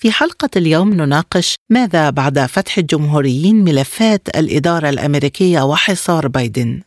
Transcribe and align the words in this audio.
في 0.00 0.12
حلقة 0.12 0.48
اليوم 0.56 0.94
نناقش 0.94 1.54
ماذا 1.70 2.10
بعد 2.10 2.38
فتح 2.38 2.78
الجمهوريين 2.78 3.64
ملفات 3.64 4.28
الإدارة 4.36 4.88
الأمريكية 4.88 5.62
وحصار 5.62 6.28
بايدن. 6.28 6.82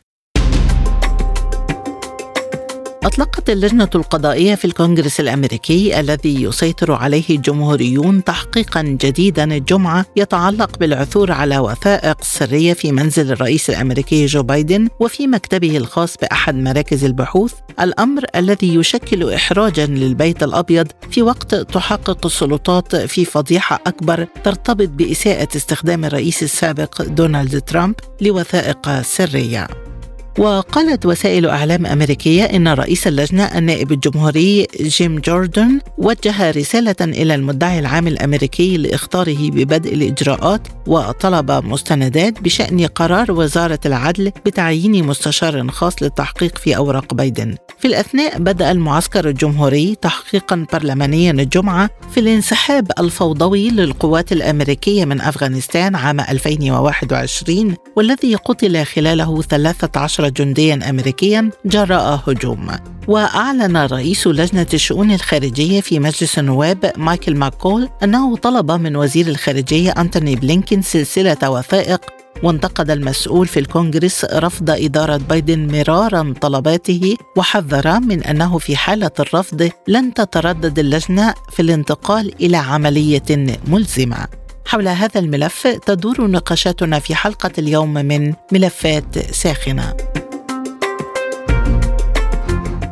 أطلقت 3.04 3.50
اللجنة 3.50 3.90
القضائية 3.94 4.54
في 4.54 4.64
الكونغرس 4.64 5.20
الأمريكي 5.20 6.00
الذي 6.00 6.42
يسيطر 6.42 6.92
عليه 6.92 7.24
الجمهوريون 7.30 8.24
تحقيقا 8.24 8.82
جديدا 8.82 9.44
الجمعة 9.44 10.06
يتعلق 10.16 10.78
بالعثور 10.78 11.32
على 11.32 11.58
وثائق 11.58 12.24
سرية 12.24 12.72
في 12.72 12.92
منزل 12.92 13.32
الرئيس 13.32 13.70
الأمريكي 13.70 14.26
جو 14.26 14.42
بايدن 14.42 14.88
وفي 15.00 15.26
مكتبه 15.26 15.76
الخاص 15.76 16.16
بأحد 16.16 16.54
مراكز 16.54 17.04
البحوث 17.04 17.52
الأمر 17.80 18.24
الذي 18.36 18.74
يشكل 18.74 19.32
إحراجا 19.32 19.86
للبيت 19.86 20.42
الأبيض 20.42 20.86
في 21.10 21.22
وقت 21.22 21.54
تحقق 21.54 22.26
السلطات 22.26 22.96
في 22.96 23.24
فضيحة 23.24 23.80
أكبر 23.86 24.26
ترتبط 24.44 24.88
بإساءة 24.88 25.48
استخدام 25.56 26.04
الرئيس 26.04 26.42
السابق 26.42 27.02
دونالد 27.02 27.60
ترامب 27.60 27.94
لوثائق 28.20 29.02
سرية. 29.02 29.91
وقالت 30.38 31.06
وسائل 31.06 31.46
إعلام 31.46 31.86
أمريكية 31.86 32.44
إن 32.44 32.68
رئيس 32.68 33.06
اللجنة 33.06 33.44
النائب 33.44 33.92
الجمهوري 33.92 34.66
جيم 34.80 35.18
جوردن 35.18 35.80
وجه 35.98 36.50
رسالة 36.50 36.96
إلى 37.00 37.34
المدعي 37.34 37.78
العام 37.78 38.06
الأمريكي 38.08 38.76
لإخطاره 38.76 39.50
ببدء 39.50 39.94
الإجراءات 39.94 40.68
وطلب 40.86 41.50
مستندات 41.50 42.40
بشأن 42.40 42.86
قرار 42.86 43.32
وزارة 43.32 43.80
العدل 43.86 44.32
بتعيين 44.46 45.04
مستشار 45.06 45.68
خاص 45.68 46.02
للتحقيق 46.02 46.58
في 46.58 46.76
أوراق 46.76 47.14
بايدن. 47.14 47.56
في 47.78 47.88
الأثناء 47.88 48.38
بدأ 48.38 48.70
المعسكر 48.70 49.28
الجمهوري 49.28 49.94
تحقيقا 49.94 50.66
برلمانيا 50.72 51.30
الجمعة 51.30 51.90
في 52.10 52.20
الانسحاب 52.20 52.92
الفوضوي 52.98 53.70
للقوات 53.70 54.32
الأمريكية 54.32 55.04
من 55.04 55.20
أفغانستان 55.20 55.94
عام 55.96 56.20
2021 56.20 57.74
والذي 57.96 58.34
قتل 58.34 58.84
خلاله 58.84 59.42
13 59.42 60.21
جنديا 60.28 60.90
أمريكيا 60.90 61.50
جراء 61.64 62.22
هجوم. 62.26 62.70
وأعلن 63.08 63.76
رئيس 63.76 64.26
لجنة 64.26 64.66
الشؤون 64.74 65.10
الخارجية 65.12 65.80
في 65.80 65.98
مجلس 65.98 66.38
النواب 66.38 66.92
مايكل 66.96 67.34
ماكول 67.34 67.88
أنه 68.02 68.36
طلب 68.36 68.70
من 68.70 68.96
وزير 68.96 69.26
الخارجية 69.26 69.90
أنتوني 69.90 70.36
بلينكين 70.36 70.82
سلسلة 70.82 71.50
وثائق 71.50 72.00
وانتقد 72.42 72.90
المسؤول 72.90 73.46
في 73.46 73.60
الكونغرس 73.60 74.24
رفض 74.24 74.70
إدارة 74.70 75.16
بايدن 75.16 75.72
مرارا 75.72 76.34
طلباته 76.40 77.16
وحذر 77.36 78.00
من 78.00 78.22
أنه 78.22 78.58
في 78.58 78.76
حالة 78.76 79.10
الرفض 79.20 79.70
لن 79.88 80.14
تتردد 80.14 80.78
اللجنة 80.78 81.34
في 81.52 81.62
الانتقال 81.62 82.34
إلى 82.42 82.56
عملية 82.56 83.58
ملزمة. 83.66 84.41
حول 84.72 84.88
هذا 84.88 85.20
الملف 85.20 85.66
تدور 85.66 86.30
نقاشاتنا 86.30 86.98
في 86.98 87.14
حلقة 87.14 87.50
اليوم 87.58 87.92
من 87.94 88.34
ملفات 88.52 89.18
ساخنة. 89.18 89.96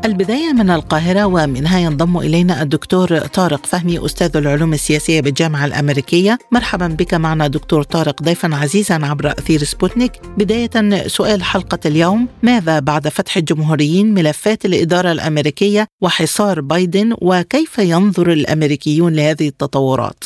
البداية 0.05 0.53
من 0.53 0.71
القاهرة 0.71 1.25
ومنها 1.25 1.79
ينضم 1.79 2.19
إلينا 2.19 2.63
الدكتور 2.63 3.19
طارق 3.19 3.67
فهمي 3.67 4.05
أستاذ 4.05 4.37
العلوم 4.37 4.73
السياسية 4.73 5.21
بالجامعة 5.21 5.65
الأمريكية 5.65 6.39
مرحبا 6.53 6.87
بك 6.87 7.15
معنا 7.15 7.47
دكتور 7.47 7.83
طارق 7.83 8.23
ضيفا 8.23 8.55
عزيزا 8.55 8.95
عبر 8.95 9.31
أثير 9.31 9.65
سبوتنيك 9.65 10.13
بداية 10.39 11.07
سؤال 11.07 11.43
حلقة 11.43 11.79
اليوم 11.87 12.29
ماذا 12.43 12.79
بعد 12.79 13.09
فتح 13.09 13.37
الجمهوريين 13.37 14.15
ملفات 14.15 14.65
الإدارة 14.65 15.13
الأمريكية 15.13 15.87
وحصار 16.03 16.61
بايدن 16.61 17.15
وكيف 17.23 17.79
ينظر 17.79 18.33
الأمريكيون 18.33 19.13
لهذه 19.13 19.49
التطورات؟ 19.49 20.25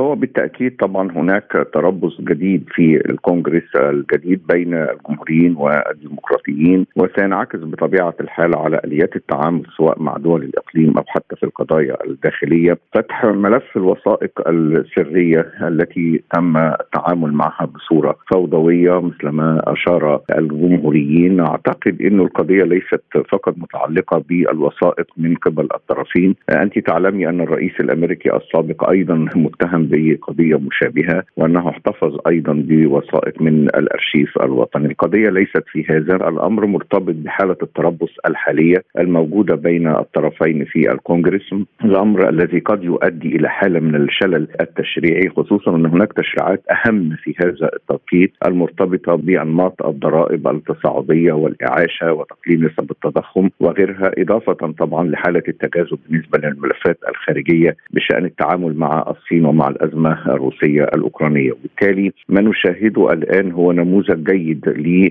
هو 0.00 0.14
بالتأكيد 0.14 0.76
طبعا 0.76 1.10
هناك 1.12 1.68
تربص 1.74 2.20
جديد 2.20 2.64
في 2.74 3.10
الكونغرس 3.10 3.76
الجديد 3.76 4.40
بين 4.46 4.74
الجمهوريين 4.74 5.56
والديمقراطيين 5.56 6.86
وسينعكس 6.96 7.58
بطبيعة 7.58 8.14
الحال 8.20 8.56
على 8.56 8.80
آليات 8.84 9.16
التعامل 9.16 9.62
سواء 9.76 10.02
مع 10.02 10.16
دول 10.16 10.42
الإقليم 10.42 10.98
أو 10.98 11.04
حتى 11.06 11.36
في 11.36 11.42
القضايا 11.42 11.96
الداخلية. 12.06 12.78
فتح 12.94 13.24
ملف 13.24 13.76
الوثائق 13.76 14.48
السرية 14.48 15.52
التي 15.62 16.22
تم 16.34 16.56
التعامل 16.56 17.32
معها 17.32 17.64
بصورة 17.64 18.16
فوضوية 18.32 19.00
مثل 19.00 19.28
ما 19.28 19.60
أشار 19.66 20.20
الجمهوريين. 20.38 21.40
أعتقد 21.40 22.02
انه 22.02 22.22
القضية 22.22 22.64
ليست 22.64 23.02
فقط 23.28 23.54
متعلقة 23.58 24.24
بالوثائق 24.28 25.06
من 25.16 25.34
قبل 25.34 25.68
الطرفين. 25.74 26.34
أنت 26.50 26.78
تعلمي 26.78 27.28
أن 27.28 27.40
الرئيس 27.40 27.72
الأمريكي 27.80 28.36
السابق 28.36 28.90
أيضا 28.90 29.14
متهم 29.36 29.83
بقضيه 29.90 30.58
مشابهة 30.58 31.24
وأنه 31.36 31.68
احتفظ 31.68 32.18
أيضا 32.26 32.52
بوثائق 32.52 33.42
من 33.42 33.68
الأرشيف 33.68 34.42
الوطني، 34.42 34.86
القضية 34.86 35.30
ليست 35.30 35.64
في 35.72 35.84
هذا 35.90 36.16
الأمر 36.28 36.66
مرتبط 36.66 37.14
بحالة 37.14 37.56
التربص 37.62 38.10
الحالية 38.28 38.84
الموجودة 38.98 39.54
بين 39.56 39.88
الطرفين 39.88 40.64
في 40.64 40.92
الكونغرس، 40.92 41.54
الأمر 41.84 42.28
الذي 42.28 42.58
قد 42.58 42.84
يؤدي 42.84 43.36
إلى 43.36 43.48
حالة 43.48 43.80
من 43.80 43.94
الشلل 43.94 44.48
التشريعي 44.60 45.28
خصوصا 45.36 45.76
أن 45.76 45.86
هناك 45.86 46.12
تشريعات 46.12 46.62
أهم 46.70 47.16
في 47.22 47.34
هذا 47.40 47.70
التوقيت 47.76 48.32
المرتبطة 48.46 49.14
بأنماط 49.14 49.82
الضرائب 49.82 50.48
التصاعدية 50.48 51.32
والإعاشة 51.32 52.12
وتقليل 52.12 52.64
نسب 52.64 52.90
التضخم 52.90 53.48
وغيرها 53.60 54.10
إضافة 54.18 54.72
طبعا 54.78 55.08
لحالة 55.08 55.42
التجاذب 55.48 55.98
بالنسبة 56.08 56.38
للملفات 56.38 56.98
الخارجية 57.08 57.76
بشأن 57.90 58.24
التعامل 58.24 58.76
مع 58.76 59.04
الصين 59.10 59.44
ومع 59.46 59.68
الأزمة 59.74 60.26
الروسية 60.34 60.84
الأوكرانية. 60.84 61.52
وبالتالي 61.52 62.12
ما 62.28 62.40
نشاهده 62.40 63.12
الآن 63.12 63.52
هو 63.52 63.72
نموذج 63.72 64.30
جيد 64.30 64.68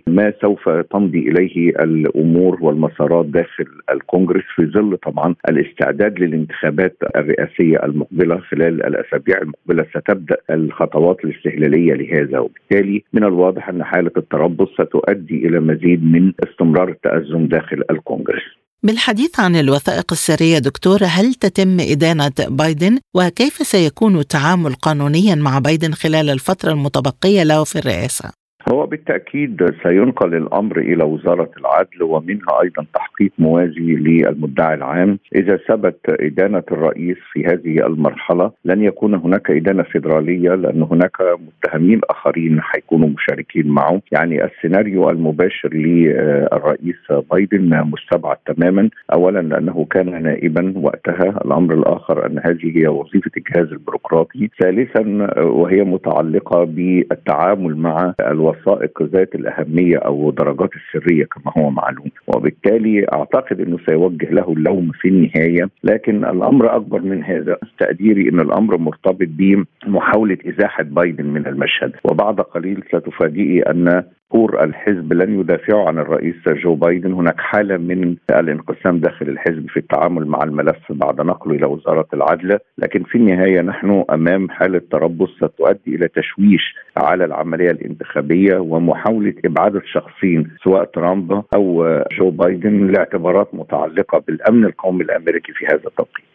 لما 0.08 0.34
سوف 0.42 0.70
تمضي 0.70 1.20
إليه 1.20 1.70
الأمور 1.70 2.58
والمسارات 2.62 3.26
داخل 3.26 3.66
الكونغرس 3.94 4.44
في 4.56 4.66
ظل 4.66 4.98
طبعا 4.98 5.36
الاستعداد 5.50 6.20
للانتخابات 6.20 6.98
الرئاسية 7.16 7.78
المقبلة 7.84 8.38
خلال 8.38 8.86
الأسابيع 8.86 9.38
المقبلة. 9.42 9.86
ستبدأ 9.98 10.38
الخطوات 10.50 11.26
الاستهلالية 11.26 11.94
لهذا. 11.94 12.40
وبالتالي 12.40 13.04
من 13.14 13.24
الواضح 13.24 13.70
أن 13.70 13.84
حالة 13.84 14.12
التربص 14.18 14.74
ستؤدي 14.74 15.48
إلى 15.48 15.60
مزيد 15.60 16.04
من 16.04 16.34
استمرار 16.44 16.90
التأزم 16.90 17.46
داخل 17.48 17.84
الكونغرس. 17.92 18.63
بالحديث 18.84 19.40
عن 19.40 19.56
الوثائق 19.56 20.12
السرية 20.12 20.60
دكتور 20.60 21.00
هل 21.06 21.34
تتم 21.34 21.80
إدانة 21.80 22.32
بايدن 22.40 23.00
وكيف 23.16 23.68
سيكون 23.68 24.20
التعامل 24.20 24.76
قانونيا 24.76 25.36
مع 25.36 25.60
بايدن 25.60 25.94
خلال 25.94 26.30
الفترة 26.30 26.72
المتبقية 26.72 27.44
له 27.44 27.64
في 27.64 27.80
الرئاسة؟ 27.80 28.43
هو 28.72 28.86
بالتأكيد 28.86 29.76
سينقل 29.84 30.36
الأمر 30.36 30.78
إلى 30.78 31.04
وزارة 31.04 31.50
العدل 31.58 32.04
ومنها 32.04 32.62
أيضا 32.64 32.86
تحقيق 32.94 33.32
موازي 33.40 33.96
للمدعي 33.96 34.74
العام. 34.74 35.20
إذا 35.36 35.60
ثبت 35.68 36.00
إدانة 36.10 36.64
الرئيس 36.72 37.18
في 37.34 37.46
هذه 37.46 37.88
المرحلة 37.88 38.52
لن 38.66 38.84
يكون 38.84 39.16
هناك 39.16 39.52
إدانة 39.52 39.84
فيدرالية 39.84 40.56
لأن 40.56 40.84
هناك 40.92 41.18
متهمين 41.22 42.02
آخرين 42.10 42.62
حيكونوا 42.62 43.10
مشاركين 43.10 43.68
معه. 43.68 44.02
يعني 44.12 44.46
السيناريو 44.46 45.10
المباشر 45.10 45.70
للرئيس 45.74 47.12
بايدن 47.32 47.84
مستبعد 47.84 48.38
تماما. 48.46 48.90
اولا 49.14 49.40
لأنه 49.40 49.88
كان 49.92 50.24
نائبا 50.24 50.74
وقتها. 50.76 51.42
الأمر 51.46 51.74
الآخر 51.74 52.26
أن 52.26 52.40
هذه 52.40 52.78
هي 52.78 52.88
وظيفة 52.88 53.32
الجهاز 53.38 53.72
البيروقراطي. 53.72 54.50
ثالثا 54.60 55.02
وهي 55.42 55.84
متعلقة 55.84 56.64
بالتعامل 56.64 57.78
مع 57.78 58.14
الوظائف 58.20 58.53
الوثائق 58.54 59.04
ذات 59.04 59.36
الأهمية 59.36 59.98
أو 59.98 60.32
درجات 60.32 60.70
السرية 60.76 61.26
كما 61.26 61.54
هو 61.58 61.70
معلوم. 61.70 62.12
وبالتالي 62.28 63.06
أعتقد 63.14 63.62
إنه 63.62 63.78
سيوجه 63.86 64.30
له 64.32 64.54
اللوم 64.54 64.92
في 65.02 65.08
النهاية. 65.08 65.70
لكن 65.84 66.26
الأمر 66.26 66.76
أكبر 66.76 67.02
من 67.02 67.24
هذا 67.24 67.58
تقديري 67.80 68.30
إن 68.30 68.40
الأمر 68.40 68.78
مرتبط 68.78 69.28
بمحاولة 69.28 70.38
إزاحة 70.48 70.84
بايدن 70.84 71.26
من 71.26 71.48
المشهد. 71.48 71.92
وبعد 72.04 72.42
قليل 72.42 72.84
ستفاجئي 72.88 73.62
أن 73.62 74.04
جمهور 74.34 74.64
الحزب 74.64 75.14
لن 75.14 75.40
يدافعوا 75.40 75.88
عن 75.88 76.00
الرئيس 76.00 76.36
جو 76.48 76.76
بايدن. 76.76 77.14
هناك 77.14 77.40
حالة 77.40 77.78
من 77.78 78.16
الانقسام 78.32 79.00
داخل 79.00 79.30
الحزب 79.30 79.70
في 79.70 79.78
التعامل 79.78 80.28
مع 80.28 80.44
الملف 80.44 80.92
بعد 80.92 81.22
نقله 81.22 81.54
إلى 81.54 81.66
وزارة 81.66 82.08
العدل. 82.14 82.58
لكن 82.78 83.04
في 83.04 83.18
النهاية 83.18 83.62
نحن 83.62 84.04
أمام 84.10 84.50
حالة 84.50 84.82
تربص 84.92 85.30
ستؤدي 85.38 85.96
إلى 85.96 86.08
تشويش 86.08 86.76
على 86.98 87.26
العملية 87.26 87.72
الانتخابية 87.72 88.58
ومحاولة 88.58 89.34
إبعاد 89.46 89.76
الشخصين 89.76 90.52
سواء 90.64 90.84
ترامب 90.84 91.44
أو 91.56 91.86
جو 92.20 92.30
بايدن 92.30 92.88
لاعتبارات 92.88 93.56
متعلقة 93.56 94.24
بالأمن 94.28 94.66
القومي 94.66 95.04
الأمريكي 95.04 95.54
في 95.54 95.66
هذا 95.66 95.88
التوقيت. 95.88 96.33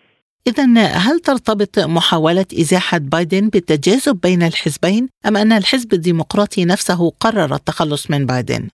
إذا 0.49 0.87
هل 0.87 1.21
ترتبط 1.21 1.79
محاولة 1.79 2.47
إزاحة 2.61 2.99
بايدن 2.99 3.49
بالتجاذب 3.49 4.21
بين 4.21 4.43
الحزبين 4.43 5.09
أم 5.27 5.37
أن 5.37 5.53
الحزب 5.53 5.93
الديمقراطي 5.93 6.65
نفسه 6.65 7.13
قرر 7.21 7.55
التخلص 7.55 8.11
من 8.11 8.27
بايدن؟ 8.27 8.69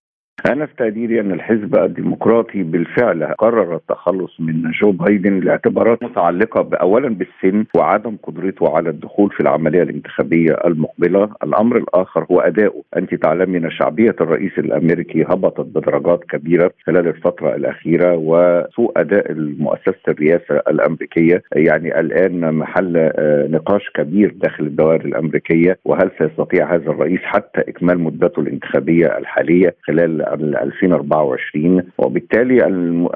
أنا 0.51 0.65
في 0.65 0.73
تقديري 0.77 1.19
أن 1.21 1.31
الحزب 1.31 1.75
الديمقراطي 1.75 2.63
بالفعل 2.63 3.23
قرر 3.23 3.75
التخلص 3.75 4.39
من 4.39 4.71
جو 4.81 4.91
بايدن 4.91 5.39
لاعتبارات 5.39 6.03
متعلقة 6.03 6.69
أولا 6.81 7.09
بالسن 7.09 7.65
وعدم 7.75 8.17
قدرته 8.23 8.75
على 8.75 8.89
الدخول 8.89 9.29
في 9.31 9.39
العملية 9.39 9.83
الانتخابية 9.83 10.51
المقبلة. 10.65 11.29
الأمر 11.43 11.77
الآخر 11.77 12.25
هو 12.31 12.39
أداؤه 12.39 12.83
أنت 12.97 13.15
تعلمين 13.15 13.71
شعبية 13.71 14.15
الرئيس 14.21 14.51
الأمريكي 14.57 15.23
هبطت 15.23 15.65
بدرجات 15.65 16.23
كبيرة 16.29 16.71
خلال 16.85 17.07
الفترة 17.07 17.55
الأخيرة 17.55 18.15
وسوء 18.15 18.91
أداء 18.97 19.33
مؤسسة 19.59 19.95
الرئاسة 20.07 20.55
الأمريكية. 20.67 21.43
يعني 21.55 21.99
الآن 21.99 22.53
محل 22.53 22.97
آه، 22.97 23.47
نقاش 23.47 23.89
كبير 23.95 24.33
داخل 24.43 24.63
الدوائر 24.63 25.05
الأمريكية. 25.05 25.77
وهل 25.85 26.11
سيستطيع 26.19 26.75
هذا 26.75 26.91
الرئيس 26.91 27.19
حتى 27.23 27.61
إكمال 27.61 27.99
مدته 27.99 28.39
الانتخابية 28.39 29.17
الحالية 29.17 29.75
خلال 29.83 30.24
2024 30.33 31.83
وبالتالي 31.97 32.67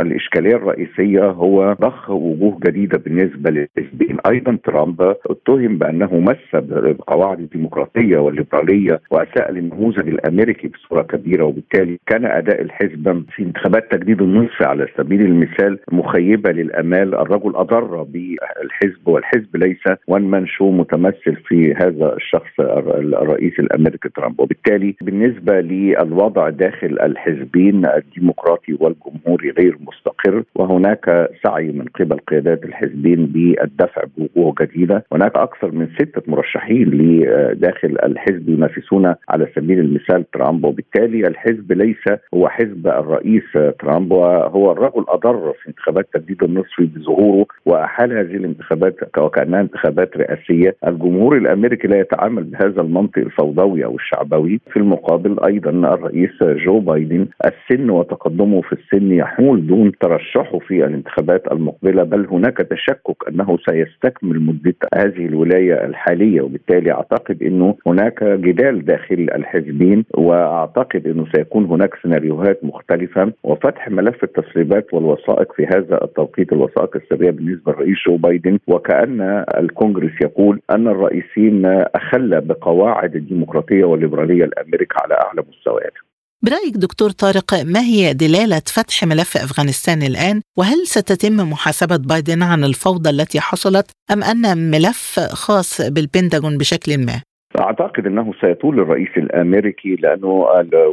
الإشكالية 0.01 0.55
الرئيسية 0.55 1.25
هو 1.25 1.73
ضخ 1.81 2.09
وجوه 2.09 2.59
جديدة 2.67 2.97
بالنسبة 2.97 3.49
للحزبين 3.49 4.17
أيضا 4.31 4.57
ترامب 4.63 5.15
اتهم 5.25 5.77
بأنه 5.77 6.19
مس 6.19 6.37
بقواعد 6.53 7.39
الديمقراطية 7.39 8.17
والليبرالية 8.17 9.01
وأساء 9.11 9.51
للنموذج 9.51 10.07
الأمريكي 10.07 10.67
بصورة 10.67 11.01
كبيرة 11.01 11.43
وبالتالي 11.43 11.99
كان 12.07 12.25
أداء 12.25 12.61
الحزب 12.61 13.23
في 13.35 13.43
انتخابات 13.43 13.91
تجديد 13.91 14.21
النصف 14.21 14.61
على 14.61 14.87
سبيل 14.97 15.21
المثال 15.21 15.79
مخيبة 15.91 16.51
للأمال. 16.51 17.15
الرجل 17.15 17.55
أضر 17.55 18.03
بالحزب 18.03 19.07
والحزب 19.07 19.55
ليس 19.55 19.83
وان 20.07 20.21
مان 20.21 20.45
شو 20.47 20.71
متمثل 20.71 21.35
في 21.47 21.73
هذا 21.73 22.13
الشخص 22.15 22.59
الرئيس 22.59 23.59
الأمريكي 23.59 24.09
ترامب. 24.09 24.39
وبالتالي 24.39 24.95
بالنسبة 25.01 25.61
للوضع 25.61 26.49
داخل 26.49 26.98
الحزبين 27.03 27.85
الديمقراطي 27.85 28.77
والجمهوري 28.79 29.49
غير 29.49 29.77
مستقر 29.87 30.43
وهناك 30.55 31.29
سعي 31.43 31.71
من 31.71 31.85
قبل 31.99 32.17
قيادات 32.17 32.63
الحزبين 32.63 33.25
بالدفع 33.25 34.03
بوجوه 34.17 34.55
جديدة، 34.61 35.05
هناك 35.13 35.37
أكثر 35.37 35.71
من 35.71 35.87
ستة 35.87 36.21
مرشحين 36.27 36.89
لداخل 36.89 37.97
الحزب 38.03 38.49
ينافسون 38.49 39.15
على 39.29 39.47
سبيل 39.55 39.79
المثال 39.79 40.31
ترامب 40.31 40.65
وبالتالي 40.65 41.27
الحزب 41.27 41.71
ليس 41.71 42.19
هو 42.33 42.47
حزب 42.47 42.87
الرئيس 42.87 43.43
ترامب 43.79 44.11
وهو 44.11 44.71
الرجل 44.71 45.05
اضر 45.07 45.53
في 45.53 45.69
انتخابات 45.69 46.07
تجديد 46.13 46.43
النصفي 46.43 46.85
بظهوره. 46.85 47.45
واحال 47.65 48.11
هذه 48.11 48.35
الانتخابات 48.35 48.95
وكأنها 49.17 49.61
انتخابات 49.61 50.17
رئاسية، 50.17 50.75
الجمهور 50.87 51.37
الأمريكي 51.37 51.87
لا 51.87 51.99
يتعامل 51.99 52.43
بهذا 52.43 52.81
المنطق 52.81 53.17
الفوضوي 53.17 53.85
أو 53.85 53.95
الشعبوي، 53.95 54.59
في 54.71 54.77
المقابل 54.77 55.39
أيضا 55.45 55.93
الرئيس 55.93 56.43
جو 56.43 56.79
بايدن 56.89 57.27
السن 57.45 57.89
وتقدمه 57.89 58.61
في 58.61 58.73
السن 58.73 59.11
يحول 59.11 59.67
دون 59.67 59.91
ترشحه 60.01 60.59
في 60.59 60.85
الانتخابات 60.85 61.51
المقبلة 61.51 62.03
بل 62.03 62.27
هناك 62.31 62.57
تشكك 62.57 63.27
أنه 63.29 63.57
سيستكمل 63.69 64.39
مدة 64.39 64.75
هذه 64.95 65.25
الولاية 65.25 65.85
الحالية 65.85 66.41
وبالتالي 66.41 66.91
أعتقد 66.91 67.43
إنه 67.43 67.75
هناك 67.87 68.23
جدال 68.23 68.85
داخل 68.85 69.27
الحزبين 69.35 70.05
وأعتقد 70.17 71.07
إنه 71.07 71.25
سيكون 71.35 71.65
هناك 71.65 71.95
سيناريوهات 72.01 72.63
مختلفة 72.63 73.33
وفتح 73.43 73.89
ملف 73.89 74.23
التسريبات 74.23 74.93
والوثائق 74.93 75.53
في 75.53 75.65
هذا 75.65 76.03
التوقيت 76.03 76.53
الوثائق 76.53 76.95
السرية 76.95 77.31
بالنسبة 77.31 77.71
للرئيس 77.71 77.97
جو 78.07 78.17
بايدن 78.17 78.59
وكأن 78.67 79.45
الكونغرس 79.57 80.21
يقول 80.21 80.61
أن 80.71 80.87
الرئيسين 80.87 81.65
أخل 81.95 82.41
بقواعد 82.41 83.15
الديمقراطية 83.15 83.83
والليبرالية 83.83 84.43
الامريكا 84.43 84.95
على 85.03 85.13
أعلى 85.13 85.43
مستويات 85.49 85.93
برأيك 86.41 86.77
دكتور 86.77 87.11
طارق 87.11 87.53
ما 87.53 87.79
هي 87.79 88.13
دلالة 88.13 88.61
فتح 88.65 89.03
ملف 89.03 89.37
أفغانستان 89.37 90.03
الآن 90.03 90.41
وهل 90.57 90.87
ستتم 90.87 91.33
محاسبة 91.33 91.95
بايدن 91.95 92.43
عن 92.43 92.63
الفوضى 92.63 93.09
التي 93.09 93.41
حصلت 93.41 93.91
أم 94.11 94.23
أن 94.23 94.71
ملف 94.71 95.19
خاص 95.19 95.81
بالبنتاغون 95.81 96.57
بشكل 96.57 96.97
ما؟ 96.97 97.21
أعتقد 97.59 98.07
إنه 98.07 98.33
سيطول 98.41 98.79
الرئيس 98.79 99.09
الأمريكي 99.17 99.95
لأنه 99.95 100.27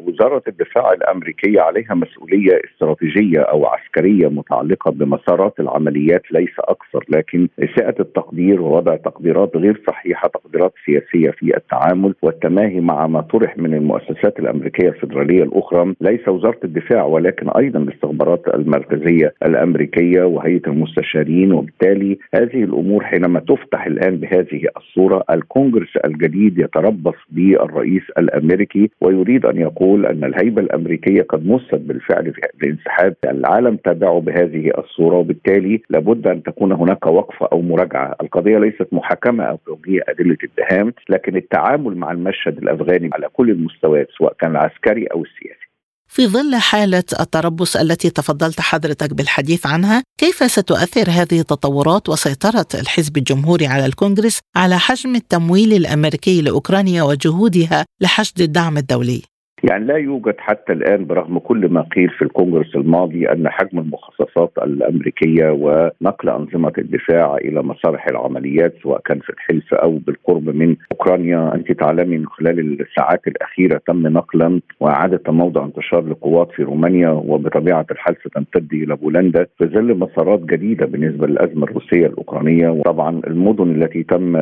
وزاره 0.07 0.43
الدفاع 0.49 0.93
الأمريكية 0.93 1.61
عليها 1.61 1.95
مسؤولية 1.95 2.61
استراتيجية 2.65 3.41
أو 3.41 3.67
عسكرية 3.67 4.29
متعلقة 4.29 4.91
بمسارات 4.91 5.61
العمليات 5.61 6.23
ليس 6.33 6.55
أكثر 6.59 7.05
لكن 7.09 7.49
اساءه 7.63 7.95
التقدير 8.01 8.61
ووضع 8.63 8.97
تقديرات 8.97 9.57
غير 9.57 9.83
صحيحة 9.87 10.29
تقديرات 10.29 10.73
سياسية 10.87 11.31
في 11.31 11.57
التعامل 11.57 12.15
والتماهي 12.23 12.81
مع 12.81 13.07
ما 13.07 13.21
طرح 13.21 13.59
من 13.59 13.75
المؤسسات 13.75 14.39
الأمريكية 14.39 14.89
الفدراليه 14.89 15.43
الأخرى. 15.43 15.95
ليس 16.01 16.29
وزارة 16.29 16.61
الدفاع 16.65 17.05
ولكن 17.05 17.51
أيضا 17.51 17.79
الاستخبارات 17.79 18.43
المركزية 18.55 19.35
الأمريكية 19.47 20.23
وهيئة 20.23 20.67
المستشارين 20.67 21.53
وبالتالي 21.53 22.19
هذه 22.35 22.65
الأمور 22.65 23.05
حينما 23.05 23.41
تفتح 23.41 23.87
الآن 23.87 24.17
بهذه 24.17 24.63
الصورة 24.77 25.25
الكونغرس 25.31 25.97
الجديد 26.05 26.46
يتربص 26.59 27.15
بالرئيس 27.31 28.03
الأمريكي 28.19 28.91
ويريد 29.01 29.47
أن 29.47 29.57
يقول 29.57 30.07
أن 30.07 30.25
الهيبة 30.25 30.63
الأمريكية 30.63 31.23
قد 31.23 31.47
مست 31.47 31.75
بالفعل 31.75 32.33
في 32.33 32.41
الانسحاب 32.63 33.15
العالم 33.25 33.77
تابعه 33.77 34.21
بهذه 34.21 34.71
الصورة 34.79 35.17
وبالتالي 35.17 35.83
لابد 35.91 36.27
أن 36.27 36.43
تكون 36.43 36.73
هناك 36.73 37.07
وقفة 37.07 37.49
أو 37.53 37.63
مراجعة، 37.63 38.17
القضية 38.23 38.59
ليست 38.59 38.89
محاكمه 38.93 39.45
أو 39.45 39.59
توجيه 39.67 40.01
أدلة 40.09 40.37
اتهام، 40.45 40.93
لكن 41.09 41.37
التعامل 41.37 41.97
مع 41.97 42.13
المشهد 42.13 42.59
الأفغاني 42.59 43.11
على 43.13 43.29
كل 43.33 43.51
المستويات 43.51 44.09
سواء 44.19 44.35
كان 44.41 44.51
العسكري 44.51 45.07
أو 45.07 45.23
السياسي. 45.23 45.66
في 46.09 46.27
ظل 46.27 46.57
حالة 46.57 47.05
التربص 47.21 47.77
التي 47.77 48.11
تفضلت 48.11 48.61
حضرتك 48.61 49.15
بالحديث 49.15 49.67
عنها، 49.67 50.03
كيف 50.21 50.53
ستؤثر 50.53 51.11
هذه 51.11 51.41
التطورات 51.41 52.09
وسيطرة 52.09 52.67
الحزب 52.75 53.17
الجمهوري 53.17 53.67
على 53.67 53.87
الكونغرس 53.87 54.39
على 54.57 54.79
حجم 54.79 55.17
التمويل 55.17 55.73
الأمريكي 55.75 56.43
لأوكرانيا 56.43 57.03
وجهودها 57.03 57.85
لحشد 58.01 58.41
الدعم 58.41 58.79
الدولي؟ 58.79 59.36
يعني 59.71 59.85
لا 59.85 59.97
يوجد 59.97 60.35
حتى 60.39 60.73
الآن 60.73 61.07
برغم 61.07 61.39
كل 61.39 61.69
ما 61.69 61.81
قيل 61.81 62.09
في 62.09 62.23
الكونغرس 62.23 62.77
الماضي 62.77 63.29
أن 63.29 63.49
حجم 63.49 63.79
المخصصات 63.79 64.53
الأمريكية 64.63 65.51
ونقل 65.51 66.29
أنظمة 66.29 66.73
الدفاع 66.79 67.37
إلى 67.37 67.63
مسارح 67.63 68.07
العمليات 68.09 68.75
سواء 68.83 69.01
كان 69.01 69.21
في 69.21 69.31
الحلف 69.31 69.75
أو 69.75 69.99
بالقرب 69.99 70.49
من 70.49 70.77
أوكرانيا، 70.93 71.55
أنت 71.55 71.73
تعلمي 71.73 72.25
خلال 72.27 72.81
الساعات 72.81 73.27
الأخيرة 73.27 73.81
تم 73.87 74.07
نقلا 74.07 74.61
وإعادة 74.81 75.33
موضع 75.33 75.65
انتشار 75.65 76.09
لقوات 76.09 76.51
في 76.53 76.63
رومانيا 76.63 77.11
وبطبيعة 77.11 77.87
الحال 77.91 78.17
ستمتد 78.27 78.73
إلى 78.73 78.97
بولندا 78.97 79.47
في 79.59 79.67
ظل 79.67 79.99
مسارات 79.99 80.41
جديدة 80.41 80.87
بالنسبة 80.87 81.27
للأزمة 81.27 81.65
الروسية 81.65 82.07
الأوكرانية. 82.07 82.69
وطبعا 82.69 83.21
المدن 83.27 83.83
التي 83.83 84.03
تم 84.03 84.41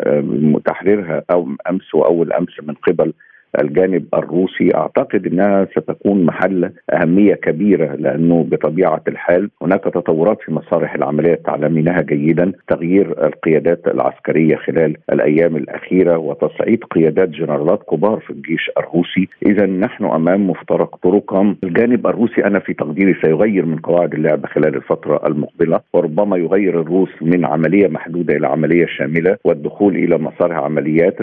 تحريرها 0.59 1.23
أو 1.31 1.49
أمس 1.71 1.95
واول 1.95 2.33
أمس 2.33 2.53
من 2.63 2.75
قبل 2.75 3.13
الجانب 3.61 4.05
الروسي. 4.15 4.75
أعتقد 4.75 5.27
إنها 5.27 5.65
ستكون 5.65 6.25
محل 6.25 6.71
أهمية 6.93 7.35
كبيرة 7.35 7.95
لأنه 7.95 8.43
بطبيعة 8.51 9.03
الحال 9.09 9.51
هناك 9.63 9.85
تطورات 9.85 10.39
في 10.43 10.53
مسارح 10.53 10.95
العملية 10.95 11.35
تعلمينها 11.35 12.03
جيدا. 12.03 12.53
تغيير 12.69 13.27
القيادات 13.27 13.89
العسكرية 13.89 14.57
خلال 14.57 14.97
الأيام 15.13 15.57
الأخيرة 15.57 16.19
وتصعيد 16.19 16.85
قيادات 16.85 17.29
جنرالات 17.29 17.83
كبار 17.91 18.21
في 18.21 18.31
الجيش 18.31 18.71
الروسي. 18.79 19.29
اذا 19.47 19.67
نحن 19.67 20.05
أمام 20.05 20.51
مفترق 20.51 20.97
طرق 20.97 21.35
الجانب 21.65 22.07
الروسي 22.07 22.45
أنا 22.45 22.59
في 22.59 22.75
تقديري 22.75 23.15
سيغير 23.23 23.67
من 23.67 23.77
قواعد 23.79 24.15
اللعبه 24.15 24.49
خلال 24.49 24.77
الفترة 24.77 25.27
المقبلة 25.27 25.81
وربما 25.93 26.37
يغير 26.37 26.81
الروس 26.81 27.11
من 27.23 27.45
عملية 27.45 27.89
محدودة 27.89 28.37
إلى 28.37 28.47
عملية 28.47 28.87
شاملة 28.87 29.37
والدخول 29.45 29.97
إلى 29.97 30.19
مسارح 30.19 30.57
عمليات. 30.57 31.17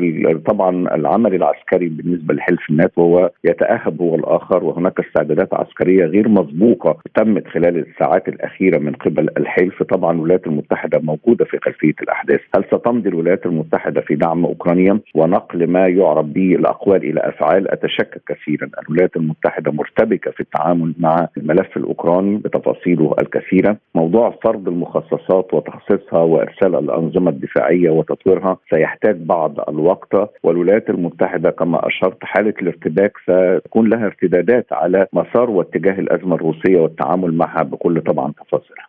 طبعا 0.45 0.95
العمل 0.95 1.35
العسكري 1.35 1.87
بالنسبة 1.87 2.20
بالنسبة 2.21 2.33
لحلف 2.33 2.69
الناتو 2.69 3.01
هو 3.01 3.31
يتأهب 3.43 4.01
هو 4.01 4.15
الآخر 4.15 4.63
وهناك 4.63 4.99
استعدادات 4.99 5.53
عسكرية 5.53 6.05
غير 6.05 6.29
مسبوقة 6.29 6.97
تمت 7.15 7.47
خلال 7.47 7.77
الساعات 7.87 8.27
الأخيرة 8.27 8.77
من 8.77 8.93
قبل 8.93 9.29
الحلف. 9.37 9.83
طبعا 9.83 10.11
الولايات 10.11 10.47
المتحدة 10.47 10.99
موجودة 10.99 11.45
في 11.45 11.57
خلفية 11.65 11.93
الأحداث. 12.01 12.39
هل 12.55 12.63
ستمضي 12.73 13.09
الولايات 13.09 13.45
المتحدة 13.45 14.01
في 14.01 14.15
دعم 14.15 14.45
أوكرانيا؟ 14.45 14.99
ونقل 15.15 15.67
ما 15.67 15.87
يعرف 15.87 16.25
به 16.25 16.55
الأقوال 16.55 17.03
إلى 17.03 17.19
أفعال 17.19 17.71
اتشكك 17.71 18.21
كثيرا. 18.27 18.69
الولايات 18.87 19.15
المتحدة 19.15 19.71
مرتبكة 19.71 20.31
في 20.31 20.39
التعامل 20.39 20.93
مع 20.99 21.27
الملف 21.37 21.77
الاوكراني 21.77 22.37
بتفاصيله 22.37 23.15
الكثيرة. 23.21 23.77
موضوع 23.95 24.35
فرض 24.43 24.67
المخصصات 24.67 25.53
وتخصيصها 25.53 26.19
وإرسال 26.19 26.75
الأنظمة 26.75 27.29
الدفاعية 27.29 27.89
وتطويرها 27.89 28.57
سيحتاج 28.73 29.15
بعض 29.15 29.69
الوقت. 29.69 30.11
والولايات 30.43 30.89
المتحدة 30.89 31.49
كما 31.49 31.87
أشرت 31.87 32.10
حالة 32.23 32.53
الارتباك 32.61 33.13
ستكون 33.23 33.89
لها 33.89 34.05
ارتدادات 34.05 34.67
على 34.71 35.07
مسار 35.13 35.49
واتجاه 35.49 35.99
الأزمة 35.99 36.35
الروسية 36.35 36.77
والتعامل 36.77 37.33
معها 37.33 37.63
بكل 37.63 38.01
طبعا 38.01 38.31
تفاصيلها. 38.31 38.87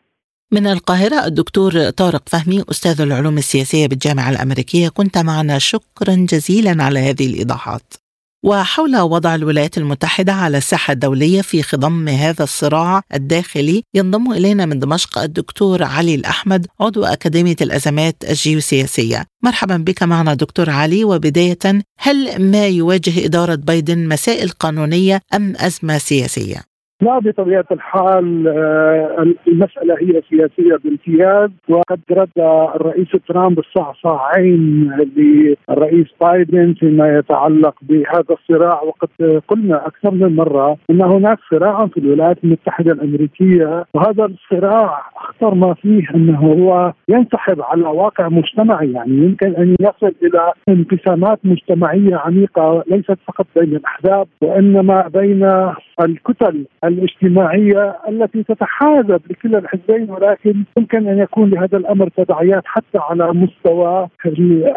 من 0.52 0.67
القاهرة 0.67 1.26
الدكتور 1.26 1.91
طارق 1.91 2.29
فهمي 2.29 2.64
أستاذ 2.71 3.00
العلوم 3.00 3.38
السياسية 3.38 3.88
بالجامعة 3.88 4.31
الأمريكية 4.31 4.88
كنت 4.88 5.19
معنا. 5.19 5.59
شكرا 5.59 6.14
جزيلا 6.14 6.85
على 6.85 6.99
هذه 6.99 7.26
الإيضاحات. 7.26 8.01
وحول 8.45 8.97
وضع 8.97 9.35
الولايات 9.35 9.79
المتحدة 9.79 10.33
على 10.33 10.59
الساحة 10.59 10.93
الدولية 10.93 11.43
في 11.43 11.63
خضم 11.63 12.09
هذا 12.09 12.45
الصراع 12.45 13.03
الداخلي 13.15 13.83
ينضم 13.95 14.33
إلينا 14.33 14.67
من 14.67 14.79
دمشق 14.79 15.19
الدكتور 15.19 15.83
علي 15.83 16.15
الأحمد 16.15 16.67
عضو 16.81 17.05
أكاديمية 17.05 17.57
الأزمات 17.61 18.17
الجيوسياسية 18.29 19.27
مرحبا 19.43 19.77
بك 19.77 20.03
معنا 20.03 20.35
دكتور 20.35 20.71
علي 20.71 21.05
وبداية 21.05 21.59
هل 21.99 22.43
ما 22.51 22.67
يواجه 22.67 23.25
إدارة 23.25 23.55
بايدن 23.55 24.09
مسائل 24.09 24.49
قانونية 24.49 25.21
أم 25.35 25.55
أزمة 25.57 25.99
سياسية؟ 25.99 26.72
لا 27.02 27.18
بطبيعة 27.18 27.64
الحال 27.73 28.49
آه، 28.49 29.26
المسألة 29.49 29.94
هي 30.00 30.23
سياسية 30.30 30.76
بامتياز 30.85 31.50
وقد 31.68 32.00
رد 32.11 32.38
الرئيس 32.75 33.09
ترامب 33.28 33.59
الصعصاعين 33.59 34.90
للرئيس 35.16 36.06
بايدن 36.21 36.75
فيما 36.80 37.18
يتعلق 37.18 37.75
بهذا 37.82 38.25
الصراع. 38.30 38.82
وقد 38.82 39.40
قلنا 39.49 39.87
أكثر 39.87 40.11
من 40.11 40.37
مرة 40.37 40.76
أن 40.90 41.02
هناك 41.02 41.38
صراع 41.50 41.87
في 41.87 42.00
الولايات 42.00 42.38
المتحدة 42.44 42.92
الأمريكية 42.92 43.85
وهذا 43.94 44.25
الصراع 44.25 44.99
اخطر 45.43 45.55
ما 45.55 45.75
فيه 45.75 46.03
أنه 46.15 46.39
هو 46.39 46.93
ينسحب 47.09 47.61
على 47.61 47.83
واقع 47.83 48.29
مجتمعي 48.29 48.93
يعني 48.93 49.11
يمكن 49.11 49.55
أن 49.57 49.77
يصل 49.81 50.15
إلى 50.23 50.53
انقسامات 50.69 51.39
مجتمعية 51.45 52.17
عميقة 52.17 52.85
ليست 52.91 53.19
فقط 53.27 53.47
بين 53.57 53.77
الأحزاب 53.77 54.27
وإنما 54.43 55.09
بين 55.09 55.73
الكتل 56.01 56.67
الاجتماعية 56.85 57.97
التي 58.09 58.43
تتحاذب 58.43 59.21
لكلا 59.31 59.59
الحزبين 59.59 60.11
ولكن 60.11 60.65
يمكن 60.79 61.09
أن 61.09 61.19
يكون 61.19 61.51
لهذا 61.51 61.79
الأمر 61.79 62.09
تداعيات 62.09 62.63
حتى 62.67 62.99
على 62.99 63.33
مستوى 63.33 64.09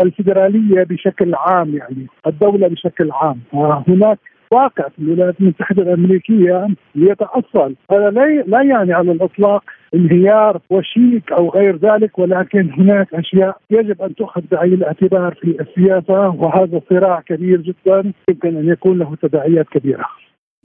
الفدراليه 0.01 0.83
بشكل 0.83 1.35
عام 1.35 1.75
يعني 1.75 2.07
الدولة 2.27 2.67
بشكل 2.67 3.11
عام. 3.11 3.39
هناك 3.87 4.19
واقع 4.51 4.87
في 4.89 4.99
الولايات 4.99 5.35
المتحدة 5.41 5.83
الأمريكية 5.83 6.67
يتاصل 6.95 7.75
هذا 7.91 8.09
لا 8.47 8.61
يعني 8.61 8.93
على 8.93 9.11
الإطلاق 9.11 9.63
انهيار 9.95 10.61
وشيك 10.69 11.31
أو 11.31 11.49
غير 11.49 11.77
ذلك 11.77 12.19
ولكن 12.19 12.73
هناك 12.77 13.13
أشياء 13.13 13.57
يجب 13.71 14.01
أن 14.01 14.15
تؤخذ 14.15 14.41
بعين 14.51 14.73
الاعتبار 14.73 15.37
في 15.41 15.57
السياسة 15.61 16.29
وهذا 16.29 16.81
صراع 16.89 17.21
كبير 17.21 17.61
جدا 17.61 18.13
يمكن 18.29 18.57
أن 18.57 18.69
يكون 18.69 18.99
له 18.99 19.15
تداعيات 19.21 19.65
كبيرة. 19.69 20.05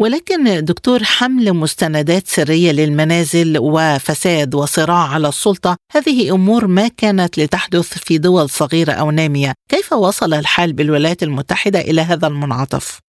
ولكن 0.01 0.65
دكتور 0.65 0.99
حمل 1.03 1.53
مستندات 1.55 2.27
سرية 2.27 2.73
للمنازل 2.73 3.59
وفساد 3.59 4.55
وصراع 4.55 5.15
على 5.15 5.29
السلطة 5.29 5.77
هذه 5.95 6.35
أمور 6.35 6.67
ما 6.67 6.89
كانت 6.99 7.39
لتحدث 7.39 7.89
في 8.07 8.19
دول 8.19 8.49
صغيرة 8.49 8.93
أو 8.93 9.11
نامية، 9.11 9.53
كيف 9.69 9.93
وصل 9.93 10.35
الحال 10.35 10.73
بالولايات 10.73 11.23
المتحدة 11.23 11.81
إلى 11.81 12.01
هذا 12.01 12.27
المنعطف؟ 12.29 13.01